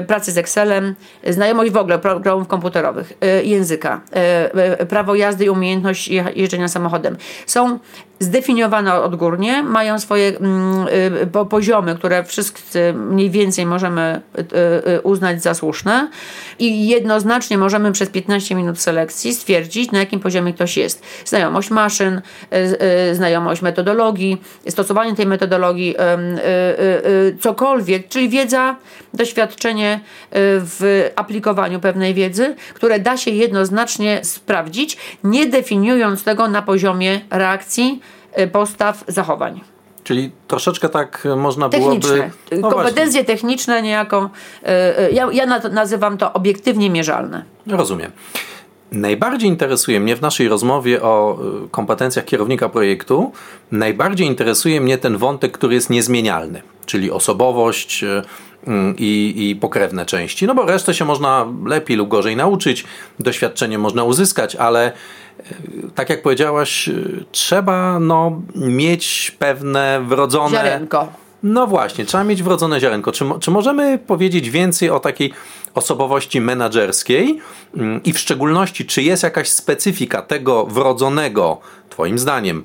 pracy 0.07 0.31
z 0.31 0.37
Excelem, 0.37 0.95
znajomość 1.27 1.71
w 1.71 1.77
ogóle 1.77 1.99
programów 1.99 2.47
komputerowych, 2.47 3.13
języka, 3.43 4.01
prawo 4.89 5.15
jazdy 5.15 5.45
i 5.45 5.49
umiejętność 5.49 6.07
jeżdżenia 6.35 6.67
samochodem. 6.67 7.17
Są 7.45 7.79
zdefiniowane 8.19 9.01
odgórnie, 9.01 9.63
mają 9.63 9.99
swoje 9.99 10.27
mm, 10.27 10.87
y, 11.41 11.45
poziomy, 11.49 11.95
które 11.95 12.23
wszyscy 12.23 12.93
mniej 12.93 13.29
więcej 13.29 13.65
możemy 13.65 14.21
y, 14.39 14.41
y, 14.91 15.01
uznać 15.01 15.43
za 15.43 15.53
słuszne 15.53 16.09
i 16.59 16.87
jednoznacznie 16.87 17.57
możemy 17.57 17.91
przez 17.91 18.09
15 18.09 18.55
minut 18.55 18.79
selekcji 18.79 19.33
stwierdzić, 19.33 19.91
na 19.91 19.99
jakim 19.99 20.19
poziomie 20.19 20.53
ktoś 20.53 20.77
jest. 20.77 21.03
Znajomość 21.25 21.69
maszyn, 21.69 22.21
znajomość 23.13 23.61
metodologii, 23.61 24.41
stosowanie 24.69 25.15
tej 25.15 25.25
metodologii, 25.25 25.95
cokolwiek, 27.39 28.07
czyli 28.07 28.29
wiedza, 28.29 28.75
doświadczenie 29.13 29.99
w 30.31 31.09
aplikowaniu 31.15 31.79
pewnej 31.79 32.13
wiedzy, 32.13 32.55
które 32.73 32.99
da 32.99 33.17
się 33.17 33.31
jednoznacznie 33.31 34.19
sprawdzić, 34.23 34.97
nie 35.23 35.45
definiując 35.45 36.23
tego 36.23 36.47
na 36.47 36.61
poziomie 36.61 37.21
reakcji, 37.29 38.01
postaw, 38.51 39.03
zachowań. 39.07 39.61
Czyli 40.03 40.31
troszeczkę 40.47 40.89
tak 40.89 41.27
można 41.37 41.69
techniczne. 41.69 42.13
byłoby... 42.13 42.31
No 42.61 42.69
Kompetencje 42.69 43.03
właśnie. 43.03 43.23
techniczne 43.23 43.81
niejako, 43.81 44.29
y, 44.63 44.67
y, 45.03 45.11
ja, 45.11 45.27
ja 45.31 45.45
nazywam 45.71 46.17
to 46.17 46.33
obiektywnie 46.33 46.89
mierzalne. 46.89 47.43
Rozumiem. 47.67 48.11
Najbardziej 48.91 49.49
interesuje 49.49 49.99
mnie 49.99 50.15
w 50.15 50.21
naszej 50.21 50.47
rozmowie 50.47 51.01
o 51.01 51.39
kompetencjach 51.71 52.25
kierownika 52.25 52.69
projektu, 52.69 53.31
najbardziej 53.71 54.27
interesuje 54.27 54.81
mnie 54.81 54.97
ten 54.97 55.17
wątek, 55.17 55.51
który 55.51 55.75
jest 55.75 55.89
niezmienialny, 55.89 56.61
czyli 56.89 57.11
osobowość 57.11 58.05
i, 58.97 59.33
i 59.37 59.55
pokrewne 59.55 60.05
części. 60.05 60.47
No 60.47 60.55
bo 60.55 60.65
resztę 60.65 60.93
się 60.93 61.05
można 61.05 61.45
lepiej 61.65 61.97
lub 61.97 62.09
gorzej 62.09 62.35
nauczyć, 62.35 62.83
doświadczenie 63.19 63.77
można 63.77 64.03
uzyskać, 64.03 64.55
ale 64.55 64.91
tak 65.95 66.09
jak 66.09 66.21
powiedziałaś, 66.21 66.89
trzeba 67.31 67.99
no, 67.99 68.41
mieć 68.55 69.35
pewne 69.39 70.01
wrodzone. 70.07 70.51
Ziarenko. 70.51 71.07
No 71.43 71.67
właśnie, 71.67 72.05
trzeba 72.05 72.23
mieć 72.23 72.43
wrodzone 72.43 72.79
ziarenko. 72.79 73.11
Czy, 73.11 73.25
czy 73.39 73.51
możemy 73.51 73.97
powiedzieć 73.97 74.49
więcej 74.49 74.89
o 74.89 74.99
takiej 74.99 75.33
osobowości 75.73 76.41
menedżerskiej 76.41 77.39
mm, 77.77 78.03
i 78.03 78.13
w 78.13 78.19
szczególności, 78.19 78.85
czy 78.85 79.01
jest 79.01 79.23
jakaś 79.23 79.49
specyfika 79.49 80.21
tego 80.21 80.65
wrodzonego, 80.65 81.57
Twoim 81.89 82.19
zdaniem, 82.19 82.63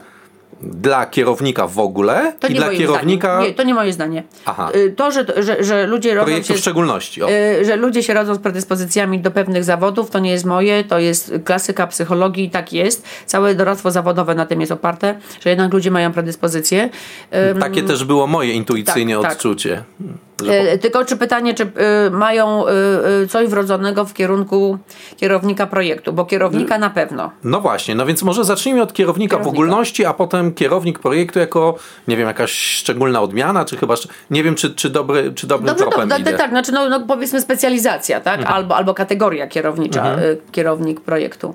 dla 0.63 1.07
kierownika 1.07 1.67
w 1.67 1.79
ogóle 1.79 2.33
to 2.41 2.49
i 2.49 2.55
dla 2.55 2.71
kierownika. 2.71 3.29
Zdanie. 3.29 3.49
Nie, 3.49 3.55
to 3.55 3.63
nie 3.63 3.75
moje 3.75 3.93
zdanie. 3.93 4.23
Aha. 4.45 4.71
Y, 4.77 4.91
to, 4.97 5.11
że, 5.11 5.27
że, 5.37 5.65
że 5.65 5.87
ludzie 5.87 6.15
rodzą 6.15 6.43
się. 6.43 6.55
w 6.55 6.59
szczególności. 6.59 7.23
O. 7.23 7.31
Y, 7.31 7.65
że 7.65 7.77
ludzie 7.77 8.03
się 8.03 8.15
rodzą 8.15 8.35
z 8.35 8.39
predyspozycjami 8.39 9.19
do 9.19 9.31
pewnych 9.31 9.65
zawodów, 9.65 10.11
to 10.11 10.19
nie 10.19 10.31
jest 10.31 10.45
moje, 10.45 10.85
to 10.85 10.99
jest 10.99 11.33
klasyka 11.45 11.87
psychologii 11.87 12.45
i 12.45 12.51
tak 12.51 12.73
jest. 12.73 13.07
Całe 13.27 13.55
doradztwo 13.55 13.91
zawodowe 13.91 14.35
na 14.35 14.47
tym 14.47 14.61
jest 14.61 14.73
oparte, 14.73 15.19
że 15.41 15.51
jednak 15.51 15.73
ludzie 15.73 15.91
mają 15.91 16.13
predyspozycje. 16.13 16.91
Takie 17.61 17.83
też 17.83 18.05
było 18.05 18.27
moje 18.27 18.53
intuicyjnie 18.53 19.15
tak, 19.15 19.23
tak. 19.23 19.33
odczucie. 19.33 19.83
Tak. 20.37 20.49
E, 20.49 20.79
tylko 20.79 21.05
czy 21.05 21.17
pytanie, 21.17 21.55
czy 21.55 21.63
y, 22.07 22.11
mają 22.11 22.65
y, 23.23 23.29
coś 23.29 23.49
wrodzonego 23.49 24.05
w 24.05 24.15
kierunku 24.15 24.79
kierownika 25.17 25.67
projektu, 25.67 26.13
bo 26.13 26.25
kierownika 26.25 26.79
na 26.79 26.91
pewno. 26.91 27.31
No 27.45 27.61
właśnie, 27.61 27.95
no 27.95 28.07
więc 28.07 28.23
może 28.23 28.45
zacznijmy 28.45 28.83
od 28.83 28.93
kierownika, 28.93 29.37
kierownika. 29.37 29.51
w 29.51 29.55
ogólności, 29.55 30.05
a 30.05 30.15
potem 30.15 30.44
kierownik 30.53 30.99
projektu 30.99 31.39
jako, 31.39 31.79
nie 32.09 32.17
wiem, 32.17 32.27
jakaś 32.27 32.53
szczególna 32.53 33.21
odmiana, 33.21 33.65
czy 33.65 33.77
chyba, 33.77 33.95
nie 34.31 34.43
wiem, 34.43 34.55
czy, 34.55 34.75
czy 34.75 34.91
dobry, 34.91 35.33
czy 35.35 35.47
dobry 35.47 35.67
Dobrze, 35.67 35.85
tropem 35.85 36.09
do, 36.09 36.39
Tak, 36.39 36.51
znaczy 36.51 36.73
no, 36.73 36.89
no, 36.89 37.01
powiedzmy 37.01 37.41
specjalizacja, 37.41 38.21
tak? 38.21 38.39
Mhm. 38.39 38.57
Albo, 38.57 38.77
albo 38.77 38.95
kategoria 38.95 39.47
kierownicza, 39.47 40.13
mhm. 40.13 40.37
kierownik 40.53 41.01
projektu. 41.01 41.55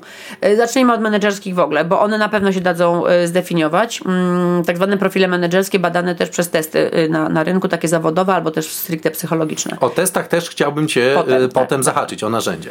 Zacznijmy 0.58 0.94
od 0.94 1.02
menedżerskich 1.02 1.56
w 1.56 1.60
ogóle, 1.60 1.86
bo 1.86 2.00
one 2.00 2.18
na 2.18 2.30
pewno 2.30 2.52
się 2.52 2.62
dadzą 2.62 3.04
zdefiniować. 3.26 4.02
Mm, 4.06 4.64
tak 4.64 4.76
zwane 4.76 4.98
profile 4.98 5.28
menedżerskie 5.28 5.80
badane 5.80 6.16
też 6.16 6.30
przez 6.30 6.50
testy 6.50 6.92
na, 7.10 7.30
na 7.30 7.44
rynku, 7.44 7.68
takie 7.68 7.88
zawodowe, 7.88 8.34
albo 8.34 8.52
też 8.52 8.68
stricte 8.68 9.12
psychologiczne. 9.12 9.78
O 9.82 9.90
testach 9.90 10.28
też 10.28 10.50
chciałbym 10.50 10.88
Cię 10.90 11.12
potem, 11.16 11.44
y, 11.44 11.50
potem 11.50 11.68
tak, 11.68 11.84
zahaczyć, 11.84 12.24
o 12.24 12.30
narzędzia. 12.30 12.70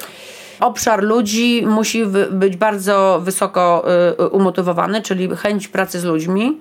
Obszar 0.61 1.03
ludzi 1.03 1.63
musi 1.67 2.07
być 2.31 2.57
bardzo 2.57 3.21
wysoko 3.23 3.85
y, 4.19 4.23
y, 4.23 4.29
umotywowany, 4.29 5.03
czyli 5.03 5.29
chęć 5.37 5.69
pracy 5.69 6.01
z 6.01 6.05
ludźmi 6.05 6.61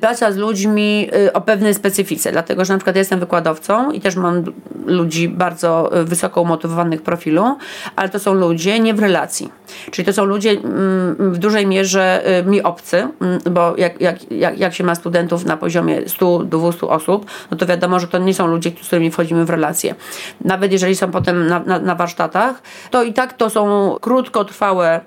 praca 0.00 0.32
z 0.32 0.36
ludźmi 0.36 1.08
y, 1.26 1.32
o 1.32 1.40
pewnej 1.40 1.74
specyfice, 1.74 2.32
dlatego 2.32 2.64
że 2.64 2.72
na 2.72 2.78
przykład 2.78 2.96
jestem 2.96 3.20
wykładowcą 3.20 3.90
i 3.90 4.00
też 4.00 4.16
mam 4.16 4.44
ludzi 4.86 5.28
bardzo 5.28 6.00
y, 6.00 6.04
wysoko 6.04 6.42
umotywowanych 6.42 7.02
profilu, 7.02 7.56
ale 7.96 8.08
to 8.08 8.18
są 8.18 8.34
ludzie 8.34 8.80
nie 8.80 8.94
w 8.94 8.98
relacji. 8.98 9.52
Czyli 9.90 10.06
to 10.06 10.12
są 10.12 10.24
ludzie 10.24 10.50
mm, 10.50 11.34
w 11.34 11.38
dużej 11.38 11.66
mierze 11.66 12.22
mi 12.46 12.62
obcy, 12.62 13.08
mm, 13.20 13.40
bo 13.50 13.74
jak, 13.76 14.00
jak, 14.00 14.30
jak, 14.30 14.58
jak 14.58 14.74
się 14.74 14.84
ma 14.84 14.94
studentów 14.94 15.44
na 15.44 15.56
poziomie 15.56 16.02
100-200 16.02 16.88
osób, 16.88 17.26
no 17.50 17.56
to 17.56 17.66
wiadomo, 17.66 18.00
że 18.00 18.08
to 18.08 18.18
nie 18.18 18.34
są 18.34 18.46
ludzie, 18.46 18.70
z 18.82 18.86
którymi 18.86 19.10
wchodzimy 19.10 19.44
w 19.44 19.50
relacje. 19.50 19.94
Nawet 20.44 20.72
jeżeli 20.72 20.96
są 20.96 21.10
potem 21.10 21.46
na, 21.46 21.60
na, 21.60 21.78
na 21.78 21.94
warsztatach, 21.94 22.62
to 22.90 23.02
i 23.02 23.12
tak 23.12 23.32
to 23.32 23.50
są 23.50 23.94
krótkotrwałe 24.00 25.00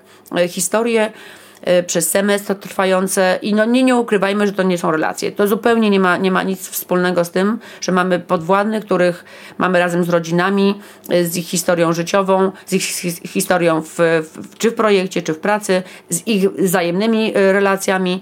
historie, 0.48 1.12
Y, 1.12 1.39
przez 1.86 2.10
semestr 2.10 2.54
trwające 2.54 3.38
i 3.42 3.54
no 3.54 3.64
nie, 3.64 3.82
nie 3.82 3.96
ukrywajmy, 3.96 4.46
że 4.46 4.52
to 4.52 4.62
nie 4.62 4.78
są 4.78 4.90
relacje. 4.90 5.32
To 5.32 5.46
zupełnie 5.46 5.90
nie 5.90 6.00
ma, 6.00 6.16
nie 6.16 6.30
ma 6.30 6.42
nic 6.42 6.68
wspólnego 6.68 7.24
z 7.24 7.30
tym, 7.30 7.58
że 7.80 7.92
mamy 7.92 8.18
podwładnych, 8.18 8.84
których 8.84 9.24
mamy 9.58 9.78
razem 9.78 10.04
z 10.04 10.08
rodzinami, 10.08 10.80
y, 11.12 11.28
z 11.28 11.36
ich 11.36 11.46
historią 11.46 11.92
życiową, 11.92 12.52
z 12.66 12.72
ich 12.72 12.82
historią 13.26 13.82
w, 13.82 13.94
w, 13.98 14.58
czy 14.58 14.70
w 14.70 14.74
projekcie, 14.74 15.22
czy 15.22 15.34
w 15.34 15.38
pracy, 15.38 15.82
z 16.08 16.26
ich 16.26 16.50
wzajemnymi 16.50 17.36
y, 17.36 17.52
relacjami, 17.52 18.20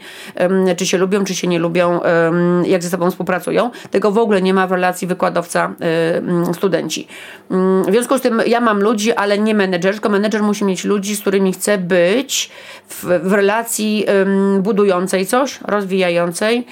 czy 0.76 0.87
się 0.87 0.99
lubią, 0.99 1.25
czy 1.25 1.35
się 1.35 1.49
nie 1.49 1.59
lubią, 1.59 2.00
jak 2.64 2.83
ze 2.83 2.90
sobą 2.90 3.11
współpracują. 3.11 3.71
Tego 3.90 4.11
w 4.11 4.18
ogóle 4.18 4.42
nie 4.42 4.54
ma 4.54 4.66
w 4.66 4.73
relacji 4.73 5.09
wykładowca-studenci. 5.09 7.07
W 7.50 7.90
związku 7.90 8.18
z 8.18 8.21
tym 8.21 8.42
ja 8.47 8.61
mam 8.61 8.80
ludzi, 8.80 9.12
ale 9.12 9.38
nie 9.38 9.54
menedżer, 9.54 9.92
tylko 9.92 10.09
menedżer 10.09 10.42
musi 10.42 10.64
mieć 10.64 10.85
ludzi, 10.85 11.16
z 11.16 11.21
którymi 11.21 11.52
chce 11.52 11.78
być 11.78 12.50
w, 12.88 13.21
w 13.29 13.33
relacji 13.33 14.07
budującej 14.61 15.27
coś, 15.27 15.61
rozwijającej, 15.65 16.67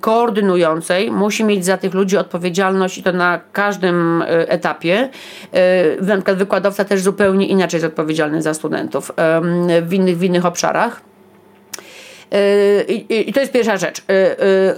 koordynującej, 0.00 1.10
musi 1.10 1.44
mieć 1.44 1.64
za 1.64 1.76
tych 1.76 1.94
ludzi 1.94 2.16
odpowiedzialność 2.16 2.98
i 2.98 3.02
to 3.02 3.12
na 3.12 3.40
każdym 3.52 4.22
e, 4.22 4.26
etapie. 4.48 5.08
E, 5.52 6.02
na 6.02 6.14
przykład 6.14 6.36
wykładowca 6.36 6.84
też 6.84 7.00
zupełnie 7.00 7.46
inaczej 7.46 7.78
jest 7.78 7.86
odpowiedzialny 7.86 8.42
za 8.42 8.54
studentów 8.54 9.12
w 9.82 9.92
innych, 9.92 10.18
w 10.18 10.22
innych 10.22 10.46
obszarach. 10.46 11.07
I, 13.08 13.32
to 13.34 13.40
jest 13.40 13.52
pierwsza 13.52 13.76
rzecz. 13.76 14.02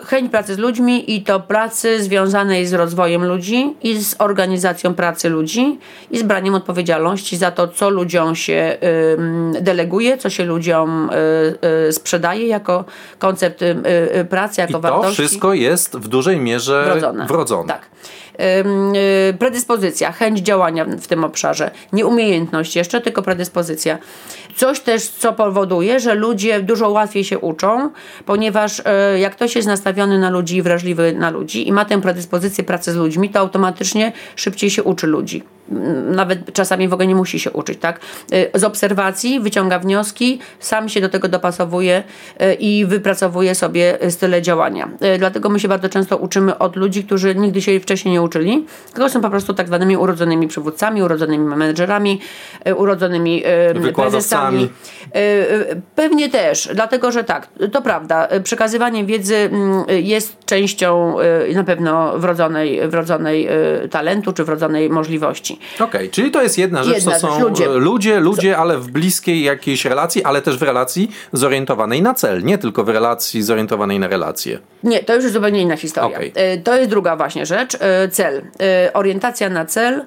Chęć 0.05 0.31
pracy 0.31 0.55
z 0.55 0.59
ludźmi 0.59 1.15
i 1.17 1.23
to 1.23 1.41
pracy 1.41 2.03
związanej 2.03 2.67
z 2.67 2.73
rozwojem 2.73 3.25
ludzi 3.25 3.75
i 3.83 4.05
z 4.05 4.17
organizacją 4.19 4.95
pracy 4.95 5.29
ludzi 5.29 5.79
i 6.11 6.19
z 6.19 6.23
braniem 6.23 6.55
odpowiedzialności 6.55 7.37
za 7.37 7.51
to, 7.51 7.69
co 7.69 7.91
ludziom 7.91 8.35
się 8.37 8.77
deleguje, 9.61 10.19
co 10.19 10.31
się 10.31 10.45
ludziom 10.45 11.11
sprzedaje 11.91 12.47
jako 12.47 12.85
koncept 13.19 13.61
pracy, 14.31 14.61
jako 14.61 14.71
I 14.71 14.73
to 14.73 14.81
wartości. 14.81 15.17
To 15.17 15.23
wszystko 15.23 15.55
jest 15.55 15.97
w 15.97 16.09
dużej 16.09 16.41
mierze 16.41 16.85
wrodzone. 16.85 17.27
wrodzone. 17.27 17.69
Tak. 17.69 17.91
Predyspozycja, 19.39 20.13
chęć 20.13 20.39
działania 20.39 20.85
w 20.85 21.07
tym 21.07 21.25
obszarze, 21.25 21.71
nieumiejętność 21.93 22.77
jeszcze, 22.77 23.01
tylko 23.01 23.23
predyspozycja. 23.23 23.99
Coś 24.57 24.81
też, 24.81 25.09
co 25.09 25.33
powoduje, 25.33 26.01
że 26.01 26.15
ludzie 26.15 26.63
dużo 26.63 26.89
łatwiej 26.89 27.25
się 27.25 27.39
uczą, 27.39 27.91
ponieważ 28.27 28.83
e, 28.85 29.19
jak 29.19 29.33
ktoś 29.37 29.57
jest 29.57 29.69
nastawiony 29.69 30.19
na 30.19 30.31
ludzi 30.31 30.57
i 30.57 30.63
wrażliwy 30.63 31.13
na 31.13 31.31
ludzi 31.31 31.69
i 31.69 31.73
ma 31.73 31.85
tę 31.85 32.01
predyspozycję 32.01 32.65
pracy 32.65 32.93
z 32.93 32.97
ludźmi, 32.97 33.31
to 33.31 33.39
automatycznie 33.39 34.13
szybciej 34.37 34.71
się 34.71 34.83
uczy 34.83 35.07
ludzi 35.07 35.43
nawet 36.11 36.53
czasami 36.53 36.89
w 36.89 36.93
ogóle 36.93 37.07
nie 37.07 37.15
musi 37.15 37.41
się 37.41 37.51
uczyć, 37.51 37.79
tak? 37.79 38.01
Y, 38.33 38.51
z 38.55 38.65
obserwacji 38.65 39.41
wyciąga 39.41 39.79
wnioski, 39.79 40.39
sam 40.61 40.89
się 40.89 41.01
do 41.01 41.09
tego 41.09 41.29
dopasowuje 41.29 42.03
y, 42.43 42.55
i 42.55 42.87
wypracowuje 42.87 43.55
sobie 43.55 43.99
style 44.11 44.43
działania. 44.43 44.89
Y, 45.15 45.19
dlatego 45.19 45.49
my 45.49 45.61
się 45.61 45.69
bardzo 45.69 45.89
często 45.89 46.17
uczymy 46.17 46.59
od 46.59 46.77
ludzi, 46.77 47.05
którzy 47.05 47.35
nigdy 47.35 47.63
się 47.63 47.81
wcześniej 47.81 48.13
nie 48.13 48.23
uczyli, 48.23 48.67
tylko 48.93 49.09
są 49.09 49.21
po 49.21 49.31
prostu 49.31 49.55
tak 49.55 49.67
zwanymi 49.67 49.97
urodzonymi 49.97 50.49
przywódcami, 50.49 51.03
urodzonymi 51.03 51.45
menedżerami, 51.45 52.21
urodzonymi 52.77 53.43
prezesami. 53.95 54.69
Pewnie 55.95 56.29
też, 56.29 56.69
dlatego 56.75 57.13
że 57.13 57.25
tak, 57.25 57.49
to 57.73 57.83
prawda, 57.83 58.29
przekazywanie 58.45 59.05
wiedzy 59.05 59.37
mm, 59.37 59.85
jest 59.89 60.45
częścią 60.45 61.17
na 61.55 61.65
pewno 61.65 62.19
wrodzonej, 62.19 62.89
wrodzonej 62.89 63.49
talentu 63.91 64.33
czy 64.33 64.45
wrodzonej 64.45 64.91
możliwości. 64.91 65.60
Okej, 65.75 65.87
okay, 65.87 66.09
czyli 66.09 66.31
to 66.31 66.43
jest 66.43 66.59
jedna 66.59 66.85
rzecz, 66.85 66.97
jedna 66.97 67.13
to 67.13 67.21
są 67.21 67.41
ludzie. 67.41 67.67
ludzie, 67.67 68.21
ludzie, 68.21 68.57
ale 68.57 68.79
w 68.79 68.91
bliskiej 68.91 69.43
jakiejś 69.43 69.85
relacji, 69.85 70.25
ale 70.25 70.43
też 70.43 70.59
w 70.59 70.63
relacji 70.63 71.11
zorientowanej 71.33 72.03
na 72.03 72.15
cel, 72.15 72.45
nie 72.45 72.59
tylko 72.59 72.85
w 72.85 72.89
relacji 72.89 73.43
zorientowanej 73.43 73.99
na 73.99 74.09
relacje. 74.09 74.59
Nie, 74.85 75.03
to 75.03 75.15
już 75.15 75.23
jest 75.23 75.35
zupełnie 75.35 75.63
inna 75.63 75.77
historia. 75.77 76.19
Okay. 76.19 76.33
To 76.65 76.77
jest 76.77 76.91
druga 76.91 77.17
właśnie 77.17 77.47
rzecz, 77.47 77.77
e, 77.81 78.09
cel. 78.09 78.43
E, 78.61 78.93
orientacja 78.93 79.51
na 79.51 79.65
cel 79.65 79.95
e, 79.95 80.05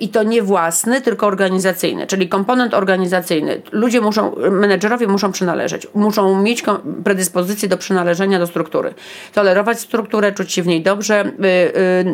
i 0.00 0.08
to 0.08 0.22
nie 0.22 0.42
własny, 0.42 1.00
tylko 1.00 1.26
organizacyjny, 1.26 2.06
czyli 2.06 2.28
komponent 2.28 2.74
organizacyjny. 2.74 3.62
Ludzie 3.72 4.00
muszą, 4.00 4.34
menedżerowie 4.50 5.06
muszą 5.06 5.32
przynależeć, 5.32 5.86
muszą 5.94 6.42
mieć 6.42 6.64
predyspozycję 7.04 7.68
do 7.68 7.76
przynależenia 7.76 8.38
do 8.38 8.46
struktury, 8.46 8.94
tolerować 9.34 9.80
strukturę, 9.80 10.32
czuć 10.32 10.52
się 10.52 10.62
w 10.62 10.66
niej 10.66 10.82
dobrze, 10.82 11.32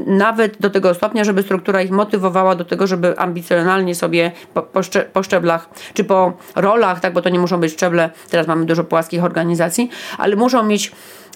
nawet 0.07 0.61
do 0.61 0.71
tego 0.71 0.95
stopnia, 0.95 1.25
żeby 1.25 1.43
struktura 1.43 1.83
ich 1.83 1.91
motywowała 1.91 2.55
do 2.55 2.65
tego, 2.65 2.87
żeby 2.87 3.19
ambicjonalnie 3.19 3.95
sobie 3.95 4.33
po, 4.55 4.63
po, 4.63 4.81
po 5.13 5.23
szczeblach, 5.23 5.69
czy 5.95 6.05
po 6.05 6.33
rolach, 6.57 7.01
tak, 7.01 7.13
bo 7.13 7.23
to 7.23 7.29
nie 7.29 7.39
muszą 7.39 7.61
być 7.61 7.73
szczeble, 7.73 8.11
teraz 8.31 8.47
mamy 8.47 8.65
dużo 8.67 8.85
płaskich 8.85 9.25
organizacji, 9.25 9.91
ale 10.19 10.37
muszą 10.37 10.63
mieć 10.63 10.93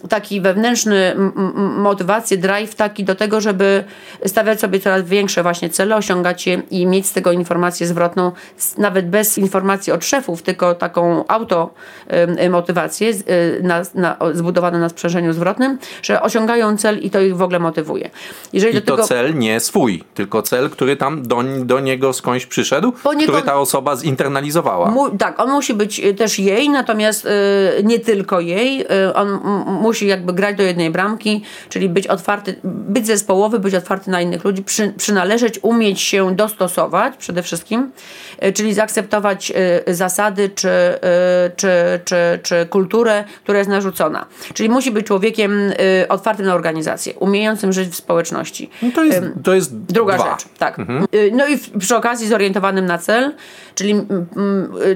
taki 0.08 0.40
wewnętrzny 0.40 1.16
motywację, 1.76 2.36
drive 2.36 2.74
taki 2.74 3.04
do 3.04 3.14
tego, 3.14 3.40
żeby 3.40 3.84
stawiać 4.26 4.60
sobie 4.60 4.80
coraz 4.80 5.02
większe 5.02 5.42
właśnie 5.42 5.70
cele, 5.70 5.96
osiągać 5.96 6.46
je 6.46 6.62
i 6.70 6.86
mieć 6.86 7.06
z 7.06 7.12
tego 7.12 7.32
informację 7.32 7.86
zwrotną, 7.86 8.32
nawet 8.78 9.08
bez 9.08 9.38
informacji 9.38 9.92
od 9.92 10.04
szefów, 10.04 10.42
tylko 10.42 10.74
taką 10.74 11.24
auto 11.28 11.74
motywację 12.50 13.08
y, 13.08 13.60
na, 13.62 13.82
na, 13.94 14.16
zbudowaną 14.32 14.78
na 14.78 14.88
sprzężeniu 14.88 15.32
zwrotnym, 15.32 15.78
że 16.02 16.22
osiągają 16.22 16.76
cel 16.76 16.98
i 16.98 17.10
to 17.10 17.20
ich 17.20 17.36
w 17.36 17.42
ogóle 17.42 17.58
motywuje. 17.58 18.10
Jeżeli 18.52 18.76
I 18.76 18.82
to 18.82 18.96
tego... 18.96 19.08
cel 19.08 19.38
nie 19.38 19.60
swój, 19.60 20.04
tylko 20.14 20.42
cel, 20.42 20.70
który 20.70 20.96
tam 20.96 21.22
do, 21.22 21.42
do 21.64 21.80
niego 21.80 22.12
skądś 22.12 22.46
przyszedł, 22.46 22.92
który 23.22 23.42
ta 23.42 23.54
osoba 23.54 23.96
zinternalizowała. 23.96 24.90
Mu, 24.90 25.10
tak, 25.10 25.40
on 25.40 25.50
musi 25.50 25.74
być 25.74 26.00
y, 26.00 26.14
też 26.14 26.38
jej, 26.38 26.70
natomiast 26.70 27.24
y, 27.24 27.28
nie 27.84 27.98
tylko 27.98 28.40
jej. 28.40 28.80
Y, 28.80 29.14
on 29.14 29.38
musi 29.86 30.06
jakby 30.06 30.32
grać 30.32 30.56
do 30.56 30.62
jednej 30.62 30.90
bramki, 30.90 31.42
czyli 31.68 31.88
być 31.88 32.06
otwarty, 32.06 32.54
być 32.64 33.06
zespołowy, 33.06 33.58
być 33.58 33.74
otwarty 33.74 34.10
na 34.10 34.20
innych 34.20 34.44
ludzi, 34.44 34.62
przy, 34.62 34.92
przynależeć, 34.96 35.58
umieć 35.62 36.00
się 36.00 36.36
dostosować 36.36 37.16
przede 37.16 37.42
wszystkim, 37.42 37.90
y, 38.44 38.52
czyli 38.52 38.74
zaakceptować 38.74 39.52
y, 39.88 39.94
zasady 39.94 40.48
czy, 40.48 40.68
y, 40.68 41.50
czy, 41.56 42.00
czy, 42.04 42.38
czy 42.42 42.66
kulturę, 42.66 43.24
która 43.42 43.58
jest 43.58 43.70
narzucona. 43.70 44.26
Czyli 44.54 44.68
musi 44.68 44.90
być 44.90 45.06
człowiekiem 45.06 45.72
otwartym 46.08 46.46
na 46.46 46.54
organizację, 46.54 47.14
umiejącym 47.14 47.72
żyć 47.72 47.88
w 47.88 47.96
społeczności. 47.96 48.70
No 48.82 48.90
to, 48.94 49.04
jest, 49.04 49.20
to 49.44 49.54
jest 49.54 49.76
druga 49.76 50.14
dwa. 50.14 50.30
rzecz. 50.30 50.48
Tak. 50.58 50.78
Mhm. 50.78 51.06
No 51.32 51.48
i 51.48 51.58
przy 51.78 51.96
okazji 51.96 52.28
zorientowanym 52.28 52.86
na 52.86 52.98
cel, 52.98 53.32
czyli 53.74 53.94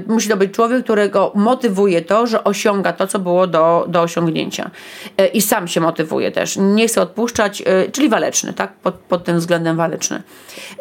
musi 0.06 0.28
to 0.28 0.36
być 0.36 0.52
człowiek, 0.52 0.84
którego 0.84 1.32
motywuje 1.34 2.02
to, 2.02 2.26
że 2.26 2.44
osiąga 2.44 2.92
to, 2.92 3.06
co 3.06 3.18
było 3.18 3.46
do, 3.46 3.84
do 3.88 4.02
osiągnięcia. 4.02 4.70
E, 5.18 5.26
i 5.26 5.42
sam 5.42 5.68
się 5.68 5.80
motywuje 5.80 6.32
też. 6.32 6.56
Nie 6.56 6.88
chce 6.88 7.02
odpuszczać, 7.02 7.62
e, 7.66 7.90
czyli 7.92 8.08
waleczny, 8.08 8.52
tak? 8.52 8.72
Pod, 8.72 8.94
pod 8.94 9.24
tym 9.24 9.38
względem 9.38 9.76
waleczny. 9.76 10.22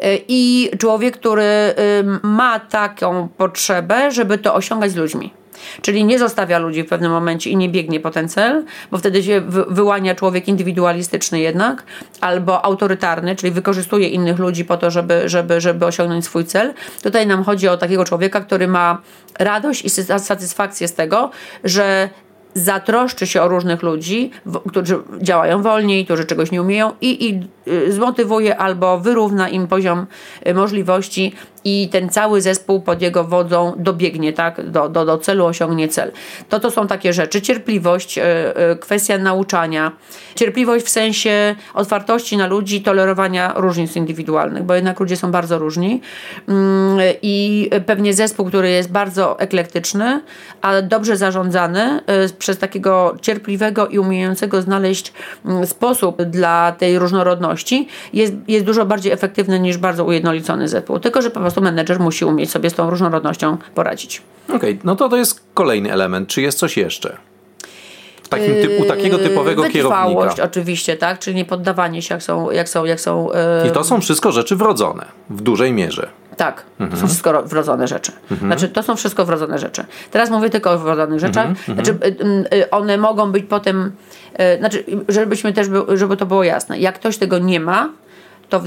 E, 0.02 0.16
I 0.28 0.70
człowiek, 0.78 1.16
który 1.16 1.74
ma 2.22 2.60
taką 2.60 3.28
potrzebę, 3.28 4.10
żeby 4.10 4.38
to 4.38 4.54
osiągać 4.54 4.90
z 4.90 4.96
ludźmi. 4.96 5.32
Czyli 5.82 6.04
nie 6.04 6.18
zostawia 6.18 6.58
ludzi 6.58 6.82
w 6.82 6.88
pewnym 6.88 7.12
momencie 7.12 7.50
i 7.50 7.56
nie 7.56 7.68
biegnie 7.68 8.00
po 8.00 8.10
ten 8.10 8.28
cel, 8.28 8.64
bo 8.90 8.98
wtedy 8.98 9.22
się 9.22 9.40
wyłania 9.68 10.14
człowiek 10.14 10.48
indywidualistyczny 10.48 11.40
jednak, 11.40 11.82
albo 12.20 12.64
autorytarny, 12.64 13.36
czyli 13.36 13.52
wykorzystuje 13.52 14.08
innych 14.08 14.38
ludzi 14.38 14.64
po 14.64 14.76
to, 14.76 14.90
żeby, 14.90 15.28
żeby, 15.28 15.60
żeby 15.60 15.86
osiągnąć 15.86 16.24
swój 16.24 16.44
cel. 16.44 16.74
Tutaj 17.02 17.26
nam 17.26 17.44
chodzi 17.44 17.68
o 17.68 17.76
takiego 17.76 18.04
człowieka, 18.04 18.40
który 18.40 18.68
ma 18.68 19.02
radość 19.38 19.84
i 19.84 19.90
satysfakcję 20.18 20.88
z 20.88 20.94
tego, 20.94 21.30
że 21.64 22.08
zatroszczy 22.54 23.26
się 23.26 23.42
o 23.42 23.48
różnych 23.48 23.82
ludzi, 23.82 24.30
którzy 24.68 24.98
działają 25.20 25.62
wolniej, 25.62 26.04
którzy 26.04 26.24
czegoś 26.24 26.50
nie 26.50 26.62
umieją 26.62 26.92
i, 27.00 27.28
i 27.28 27.40
y, 27.70 27.92
zmotywuje 27.92 28.56
albo 28.56 28.98
wyrówna 28.98 29.48
im 29.48 29.68
poziom 29.68 30.06
y, 30.46 30.54
możliwości 30.54 31.32
i 31.64 31.88
ten 31.92 32.08
cały 32.08 32.40
zespół 32.40 32.80
pod 32.80 33.02
jego 33.02 33.24
wodzą 33.24 33.72
dobiegnie 33.76 34.32
tak, 34.32 34.70
do, 34.70 34.88
do, 34.88 35.04
do 35.04 35.18
celu, 35.18 35.46
osiągnie 35.46 35.88
cel. 35.88 36.12
To 36.48 36.60
to 36.60 36.70
są 36.70 36.86
takie 36.86 37.12
rzeczy. 37.12 37.42
Cierpliwość, 37.42 38.18
y, 38.18 38.22
kwestia 38.80 39.18
nauczania, 39.18 39.92
cierpliwość 40.34 40.86
w 40.86 40.88
sensie 40.88 41.54
otwartości 41.74 42.36
na 42.36 42.46
ludzi, 42.46 42.82
tolerowania 42.82 43.52
różnic 43.56 43.96
indywidualnych, 43.96 44.62
bo 44.62 44.74
jednak 44.74 45.00
ludzie 45.00 45.16
są 45.16 45.30
bardzo 45.30 45.58
różni 45.58 46.00
mm, 46.48 46.98
i 47.22 47.70
pewnie 47.86 48.14
zespół, 48.14 48.46
który 48.46 48.70
jest 48.70 48.92
bardzo 48.92 49.40
eklektyczny, 49.40 50.22
ale 50.62 50.82
dobrze 50.82 51.16
zarządzany, 51.16 52.00
przez 52.38 52.58
takiego 52.58 53.16
cierpliwego 53.20 53.86
i 53.86 53.98
umiejącego 53.98 54.62
znaleźć 54.62 55.12
mm, 55.44 55.66
sposób 55.66 56.22
dla 56.22 56.72
tej 56.72 56.98
różnorodności 56.98 57.88
jest, 58.12 58.32
jest 58.48 58.64
dużo 58.64 58.86
bardziej 58.86 59.12
efektywny 59.12 59.60
niż 59.60 59.78
bardzo 59.78 60.04
ujednolicony 60.04 60.68
zespół. 60.68 60.98
Tylko, 60.98 61.22
że 61.22 61.30
po 61.30 61.40
prostu 61.50 61.62
menedżer 61.62 62.00
musi 62.00 62.24
umieć 62.24 62.50
sobie 62.50 62.70
z 62.70 62.74
tą 62.74 62.90
różnorodnością 62.90 63.56
poradzić. 63.74 64.22
Okej, 64.48 64.56
okay, 64.56 64.78
no 64.84 64.96
to 64.96 65.08
to 65.08 65.16
jest 65.16 65.42
kolejny 65.54 65.92
element. 65.92 66.28
Czy 66.28 66.42
jest 66.42 66.58
coś 66.58 66.76
jeszcze? 66.76 67.16
Takim 68.28 68.54
typu, 68.54 68.84
takiego 68.84 69.18
typowego 69.18 69.62
Wytrwałość 69.62 70.16
kierownika. 70.16 70.42
oczywiście, 70.44 70.96
tak? 70.96 71.18
Czyli 71.18 71.36
nie 71.36 71.44
poddawanie 71.44 72.02
się, 72.02 72.14
jak 72.14 72.22
są, 72.22 72.50
jak 72.50 72.68
są, 72.68 72.84
jak 72.84 73.00
są 73.00 73.28
yy... 73.62 73.68
I 73.68 73.72
to 73.72 73.84
są 73.84 74.00
wszystko 74.00 74.32
rzeczy 74.32 74.56
wrodzone 74.56 75.04
w 75.30 75.42
dużej 75.42 75.72
mierze. 75.72 76.08
Tak, 76.36 76.62
mhm. 76.80 76.90
to 76.90 76.96
są 76.96 77.06
wszystko 77.06 77.42
wrodzone 77.42 77.88
rzeczy. 77.88 78.12
Mhm. 78.30 78.48
Znaczy, 78.52 78.68
to 78.68 78.82
są 78.82 78.96
wszystko 78.96 79.24
wrodzone 79.24 79.58
rzeczy. 79.58 79.84
Teraz 80.10 80.30
mówię 80.30 80.50
tylko 80.50 80.70
o 80.70 80.78
wrodzonych 80.78 81.20
rzeczach. 81.20 81.46
Mhm. 81.46 81.74
Znaczy, 81.74 81.98
y, 82.04 82.56
y, 82.56 82.70
one 82.70 82.98
mogą 82.98 83.32
być 83.32 83.44
potem, 83.44 83.92
y, 84.54 84.58
znaczy, 84.58 84.84
żebyśmy 85.08 85.52
też, 85.52 85.68
żeby 85.94 86.16
to 86.16 86.26
było 86.26 86.44
jasne. 86.44 86.78
Jak 86.78 86.94
ktoś 86.94 87.18
tego 87.18 87.38
nie 87.38 87.60
ma, 87.60 87.88
to 88.50 88.62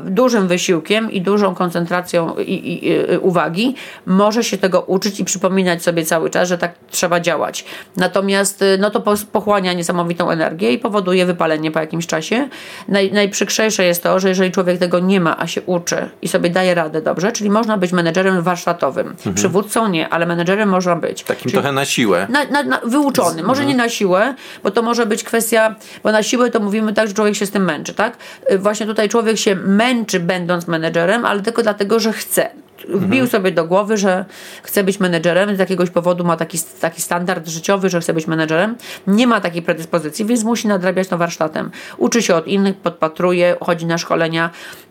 dużym 0.00 0.48
wysiłkiem 0.48 1.12
i 1.12 1.20
dużą 1.20 1.54
koncentracją 1.54 2.34
i, 2.38 2.52
i, 2.52 2.88
i, 2.88 3.18
uwagi 3.18 3.74
może 4.06 4.44
się 4.44 4.58
tego 4.58 4.80
uczyć 4.80 5.20
i 5.20 5.24
przypominać 5.24 5.82
sobie 5.82 6.04
cały 6.04 6.30
czas, 6.30 6.48
że 6.48 6.58
tak 6.58 6.74
trzeba 6.90 7.20
działać. 7.20 7.64
Natomiast 7.96 8.62
y, 8.62 8.78
no 8.80 8.90
to 8.90 9.14
pochłania 9.32 9.72
niesamowitą 9.72 10.30
energię 10.30 10.72
i 10.72 10.78
powoduje 10.78 11.26
wypalenie 11.26 11.70
po 11.70 11.80
jakimś 11.80 12.06
czasie. 12.06 12.48
Naj, 12.88 13.12
najprzykrzejsze 13.12 13.84
jest 13.84 14.02
to, 14.02 14.20
że 14.20 14.28
jeżeli 14.28 14.50
człowiek 14.52 14.78
tego 14.78 14.98
nie 14.98 15.20
ma, 15.20 15.38
a 15.38 15.46
się 15.46 15.62
uczy 15.62 16.08
i 16.22 16.28
sobie 16.28 16.50
daje 16.50 16.74
radę 16.74 17.02
dobrze, 17.02 17.32
czyli 17.32 17.50
można 17.50 17.76
być 17.78 17.92
menedżerem 17.92 18.42
warsztatowym. 18.42 19.08
Mhm. 19.08 19.34
Przywódcą 19.34 19.88
nie, 19.88 20.08
ale 20.08 20.26
menedżerem 20.26 20.68
można 20.68 20.96
być. 20.96 21.22
Takim 21.22 21.42
czyli 21.42 21.52
trochę 21.52 21.72
na 21.72 21.84
siłę. 21.84 22.26
Na, 22.30 22.44
na, 22.44 22.62
na 22.62 22.80
wyuczony. 22.84 23.42
Może 23.42 23.62
mhm. 23.62 23.68
nie 23.68 23.84
na 23.84 23.88
siłę, 23.88 24.34
bo 24.62 24.70
to 24.70 24.82
może 24.82 25.06
być 25.06 25.24
kwestia, 25.24 25.74
bo 26.02 26.12
na 26.12 26.22
siłę 26.22 26.50
to 26.50 26.60
mówimy 26.60 26.92
tak, 26.92 27.08
że 27.08 27.14
człowiek 27.14 27.34
się 27.34 27.46
z 27.46 27.50
tym 27.50 27.64
męczy, 27.64 27.94
tak? 27.94 28.16
Y, 28.52 28.58
właśnie 28.58 28.86
tutaj 28.86 29.08
człowiek 29.08 29.25
człowiek 29.26 29.40
się 29.40 29.54
męczy 29.54 30.20
będąc 30.20 30.68
menedżerem, 30.68 31.24
ale 31.24 31.42
tylko 31.42 31.62
dlatego, 31.62 32.00
że 32.00 32.12
chce 32.12 32.50
wbił 32.88 33.22
mhm. 33.22 33.28
sobie 33.28 33.52
do 33.52 33.64
głowy, 33.64 33.96
że 33.96 34.24
chce 34.62 34.84
być 34.84 35.00
menedżerem, 35.00 35.56
z 35.56 35.58
jakiegoś 35.58 35.90
powodu 35.90 36.24
ma 36.24 36.36
taki, 36.36 36.58
taki 36.80 37.02
standard 37.02 37.48
życiowy, 37.48 37.90
że 37.90 38.00
chce 38.00 38.14
być 38.14 38.26
menedżerem. 38.26 38.76
Nie 39.06 39.26
ma 39.26 39.40
takiej 39.40 39.62
predyspozycji, 39.62 40.24
więc 40.24 40.44
musi 40.44 40.68
nadrabiać 40.68 41.08
to 41.08 41.18
warsztatem. 41.18 41.70
Uczy 41.96 42.22
się 42.22 42.34
od 42.34 42.46
innych, 42.46 42.76
podpatruje, 42.76 43.56
chodzi 43.60 43.86
na 43.86 43.98
szkolenia 43.98 44.50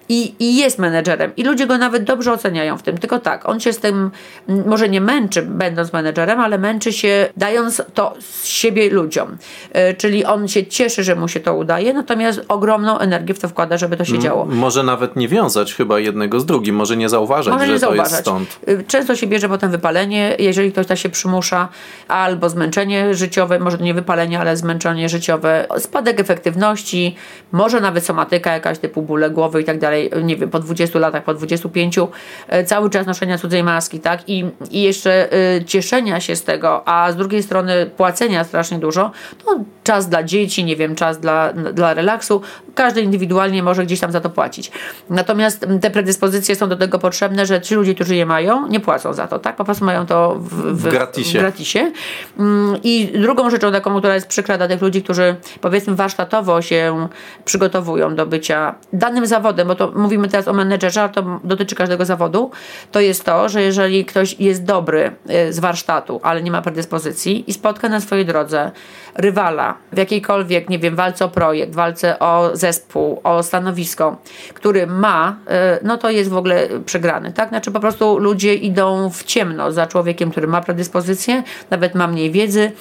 i, 0.10 0.36
i 0.40 0.58
jest 0.58 0.80
menedżerem. 0.80 1.32
I 1.38 1.44
ludzie 1.44 1.68
go 1.68 1.78
nawet 1.78 2.04
dobrze 2.04 2.34
oceniają 2.34 2.78
w 2.78 2.84
tym. 2.84 2.98
Tylko 2.98 3.20
tak, 3.20 3.50
on 3.50 3.60
się 3.60 3.74
z 3.74 3.80
tym 3.80 4.12
może 4.48 4.90
nie 4.90 5.02
męczy, 5.02 5.42
będąc 5.42 5.94
menedżerem, 5.94 6.40
ale 6.40 6.58
męczy 6.58 6.94
się 6.94 7.28
dając 7.38 7.82
to 7.94 8.14
z 8.20 8.46
siebie 8.46 8.90
ludziom. 8.90 9.38
Yy, 9.74 9.94
czyli 9.94 10.26
on 10.26 10.48
się 10.48 10.66
cieszy, 10.66 11.04
że 11.04 11.16
mu 11.16 11.28
się 11.28 11.40
to 11.40 11.56
udaje, 11.56 11.94
natomiast 11.94 12.42
ogromną 12.48 12.98
energię 12.98 13.34
w 13.34 13.40
to 13.40 13.50
wkłada, 13.50 13.78
żeby 13.78 13.98
to 13.98 14.06
się 14.06 14.20
działo. 14.20 14.46
Może 14.46 14.84
nawet 14.84 15.16
nie 15.16 15.28
wiązać 15.28 15.74
chyba 15.74 16.00
jednego 16.00 16.40
z 16.40 16.46
drugim, 16.46 16.76
może 16.76 16.98
nie 16.98 17.10
zauważać, 17.10 17.54
może 17.54 17.68
nie 17.68 17.74
że 17.74 17.80
zauważać. 17.80 18.10
to 18.10 18.16
jest 18.16 18.22
stąd. 18.22 18.60
Y, 18.68 18.84
często 18.88 19.16
się 19.16 19.28
bierze 19.28 19.50
potem 19.50 19.72
wypalenie, 19.72 20.36
jeżeli 20.40 20.72
ktoś 20.72 20.88
tak 20.88 20.98
się 20.98 21.10
przymusza, 21.10 21.68
albo 22.08 22.50
zmęczenie 22.50 23.16
życiowe, 23.16 23.60
może 23.60 23.78
nie 23.78 23.94
wypalenie, 23.94 24.40
ale 24.40 24.58
zmęczenie 24.58 25.10
życiowe, 25.10 25.68
spadek 25.78 26.20
efektywności, 26.20 27.16
może 27.52 27.82
nawet 27.82 28.06
somatyka 28.06 28.54
jakaś 28.54 28.80
typu 28.80 29.02
bóle 29.02 29.30
głowy 29.30 29.62
i 29.62 29.64
tak 29.64 29.80
dalej 29.80 29.95
dalej, 29.96 30.26
nie 30.26 30.36
wiem, 30.36 30.50
po 30.50 30.60
20 30.60 31.00
latach, 31.00 31.24
po 31.24 31.34
25, 31.34 32.00
e, 32.48 32.64
cały 32.64 32.90
czas 32.90 33.08
noszenia 33.08 33.38
cudzej 33.38 33.64
maski, 33.64 34.00
tak? 34.00 34.30
I, 34.30 34.46
i 34.72 34.82
jeszcze 34.82 35.34
y, 35.58 35.66
cieszenia 35.66 36.20
się 36.20 36.36
z 36.36 36.44
tego, 36.44 36.88
a 36.88 37.12
z 37.12 37.16
drugiej 37.16 37.44
strony 37.44 37.86
płacenia 37.86 38.44
strasznie 38.44 38.80
dużo, 38.80 39.12
no 39.46 39.64
czas 39.84 40.10
dla 40.10 40.24
dzieci, 40.24 40.64
nie 40.64 40.76
wiem, 40.76 40.96
czas 40.96 41.20
dla, 41.20 41.54
dla 41.54 41.94
relaksu, 41.94 42.42
każdy 42.76 43.02
indywidualnie 43.02 43.64
może 43.64 43.86
gdzieś 43.86 44.00
tam 44.00 44.12
za 44.12 44.22
to 44.22 44.30
płacić. 44.30 44.72
Natomiast 45.10 45.68
te 45.82 45.92
predyspozycje 45.92 46.56
są 46.56 46.70
do 46.70 46.76
tego 46.76 47.00
potrzebne, 47.00 47.46
że 47.46 47.62
ci 47.62 47.76
ludzie, 47.76 47.96
którzy 47.96 48.16
je 48.16 48.26
mają, 48.26 48.68
nie 48.68 48.80
płacą 48.80 49.14
za 49.14 49.28
to, 49.28 49.40
tak? 49.40 49.56
Po 49.56 49.64
prostu 49.64 49.86
mają 49.86 50.06
to 50.06 50.36
w, 50.36 50.50
w, 50.50 50.88
w 50.88 50.90
gratisie. 50.90 51.40
W 51.40 51.42
gratisie. 51.42 51.92
Mm, 52.40 52.78
I 52.84 53.08
drugą 53.22 53.50
rzeczą 53.50 53.72
taką, 53.72 54.00
która 54.00 54.16
jest 54.16 54.28
przykra 54.28 54.58
dla 54.58 54.68
tych 54.68 54.82
ludzi, 54.82 55.04
którzy 55.04 55.36
powiedzmy 55.62 55.96
warsztatowo 55.96 56.62
się 56.62 57.08
przygotowują 57.46 58.16
do 58.16 58.26
bycia 58.26 58.76
danym 58.94 59.26
zawodem, 59.26 59.68
bo 59.68 59.76
to 59.76 59.85
to 59.88 60.00
mówimy 60.00 60.28
teraz 60.28 60.48
o 60.48 60.54
menedżerze, 60.54 61.02
ale 61.02 61.10
to 61.10 61.40
dotyczy 61.44 61.76
każdego 61.76 62.06
zawodu, 62.06 62.52
to 62.92 63.00
jest 63.00 63.24
to, 63.24 63.50
że 63.50 63.62
jeżeli 63.62 64.06
ktoś 64.06 64.40
jest 64.40 64.64
dobry 64.64 65.12
y, 65.50 65.54
z 65.54 65.60
warsztatu, 65.60 66.20
ale 66.24 66.44
nie 66.44 66.52
ma 66.52 66.62
predyspozycji 66.62 67.44
i 67.48 67.54
spotka 67.54 67.90
na 67.90 68.00
swojej 68.00 68.26
drodze 68.26 68.72
rywala 69.16 69.78
w 69.92 69.98
jakiejkolwiek, 69.98 70.70
nie 70.70 70.80
wiem, 70.80 70.96
walce 70.96 71.26
o 71.26 71.30
projekt, 71.30 71.76
walce 71.76 72.20
o 72.20 72.50
zespół, 72.54 73.22
o 73.24 73.44
stanowisko, 73.44 74.18
który 74.54 74.88
ma, 74.88 75.36
y, 75.76 75.80
no 75.84 75.98
to 75.98 76.10
jest 76.10 76.30
w 76.30 76.38
ogóle 76.38 76.68
przegrany, 76.86 77.34
tak? 77.34 77.50
Znaczy 77.50 77.72
po 77.72 77.80
prostu 77.80 78.18
ludzie 78.18 78.54
idą 78.54 79.10
w 79.10 79.24
ciemno 79.24 79.72
za 79.72 79.88
człowiekiem, 79.88 80.32
który 80.32 80.48
ma 80.48 80.62
predyspozycję, 80.62 81.44
nawet 81.70 81.96
ma 81.96 82.08
mniej 82.08 82.32
wiedzy, 82.32 82.72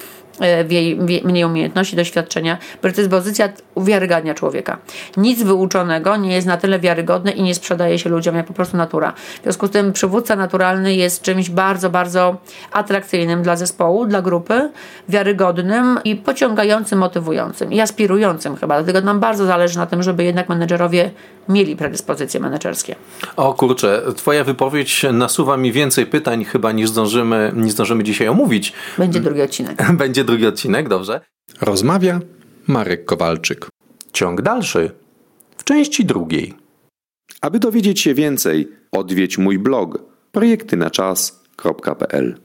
E, 0.40 0.64
wie, 0.64 0.96
wie, 0.96 1.20
mniej 1.24 1.44
umiejętności, 1.44 1.96
doświadczenia, 1.96 2.58
bo 2.82 2.92
to 2.92 3.00
jest 3.00 3.10
pozycja 3.10 3.48
uwiarygadnia 3.74 4.34
człowieka. 4.34 4.78
Nic 5.16 5.42
wyuczonego 5.42 6.16
nie 6.16 6.34
jest 6.34 6.46
na 6.46 6.56
tyle 6.56 6.78
wiarygodne 6.78 7.32
i 7.32 7.42
nie 7.42 7.54
sprzedaje 7.54 7.98
się 7.98 8.10
ludziom 8.10 8.36
jak 8.36 8.46
po 8.46 8.54
prostu 8.54 8.76
natura. 8.76 9.12
W 9.12 9.42
związku 9.42 9.66
z 9.66 9.70
tym 9.70 9.92
przywódca 9.92 10.36
naturalny 10.36 10.94
jest 10.94 11.22
czymś 11.22 11.50
bardzo, 11.50 11.90
bardzo 11.90 12.36
atrakcyjnym 12.72 13.42
dla 13.42 13.56
zespołu, 13.56 14.06
dla 14.06 14.22
grupy, 14.22 14.70
wiarygodnym 15.08 15.98
i 16.04 16.16
pociągającym, 16.16 16.98
motywującym 16.98 17.72
i 17.72 17.80
aspirującym 17.80 18.56
chyba. 18.56 18.82
Dlatego 18.82 19.06
nam 19.06 19.20
bardzo 19.20 19.46
zależy 19.46 19.78
na 19.78 19.86
tym, 19.86 20.02
żeby 20.02 20.24
jednak 20.24 20.48
menedżerowie 20.48 21.10
mieli 21.48 21.76
predyspozycje 21.76 22.40
menedżerskie. 22.40 22.96
O 23.36 23.54
kurczę, 23.54 24.02
twoja 24.16 24.44
wypowiedź 24.44 25.06
nasuwa 25.12 25.56
mi 25.56 25.72
więcej 25.72 26.06
pytań 26.06 26.44
chyba 26.44 26.72
niż 26.72 26.88
zdążymy, 26.88 27.52
niż 27.54 27.72
zdążymy 27.72 28.04
dzisiaj 28.04 28.28
omówić. 28.28 28.72
Będzie 28.98 29.20
drugi 29.20 29.42
odcinek. 29.42 29.82
Będzie 30.24 30.36
drugi 30.36 30.46
odcinek, 30.46 30.88
dobrze. 30.88 31.20
Rozmawia 31.60 32.20
Marek 32.66 33.04
Kowalczyk. 33.04 33.68
Ciąg 34.12 34.42
dalszy 34.42 34.90
w 35.56 35.64
części 35.64 36.04
drugiej. 36.04 36.54
Aby 37.40 37.58
dowiedzieć 37.58 38.00
się 38.00 38.14
więcej, 38.14 38.68
odwiedź 38.92 39.38
mój 39.38 39.58
blog 39.58 39.98
projektynaczas.pl 40.32 42.40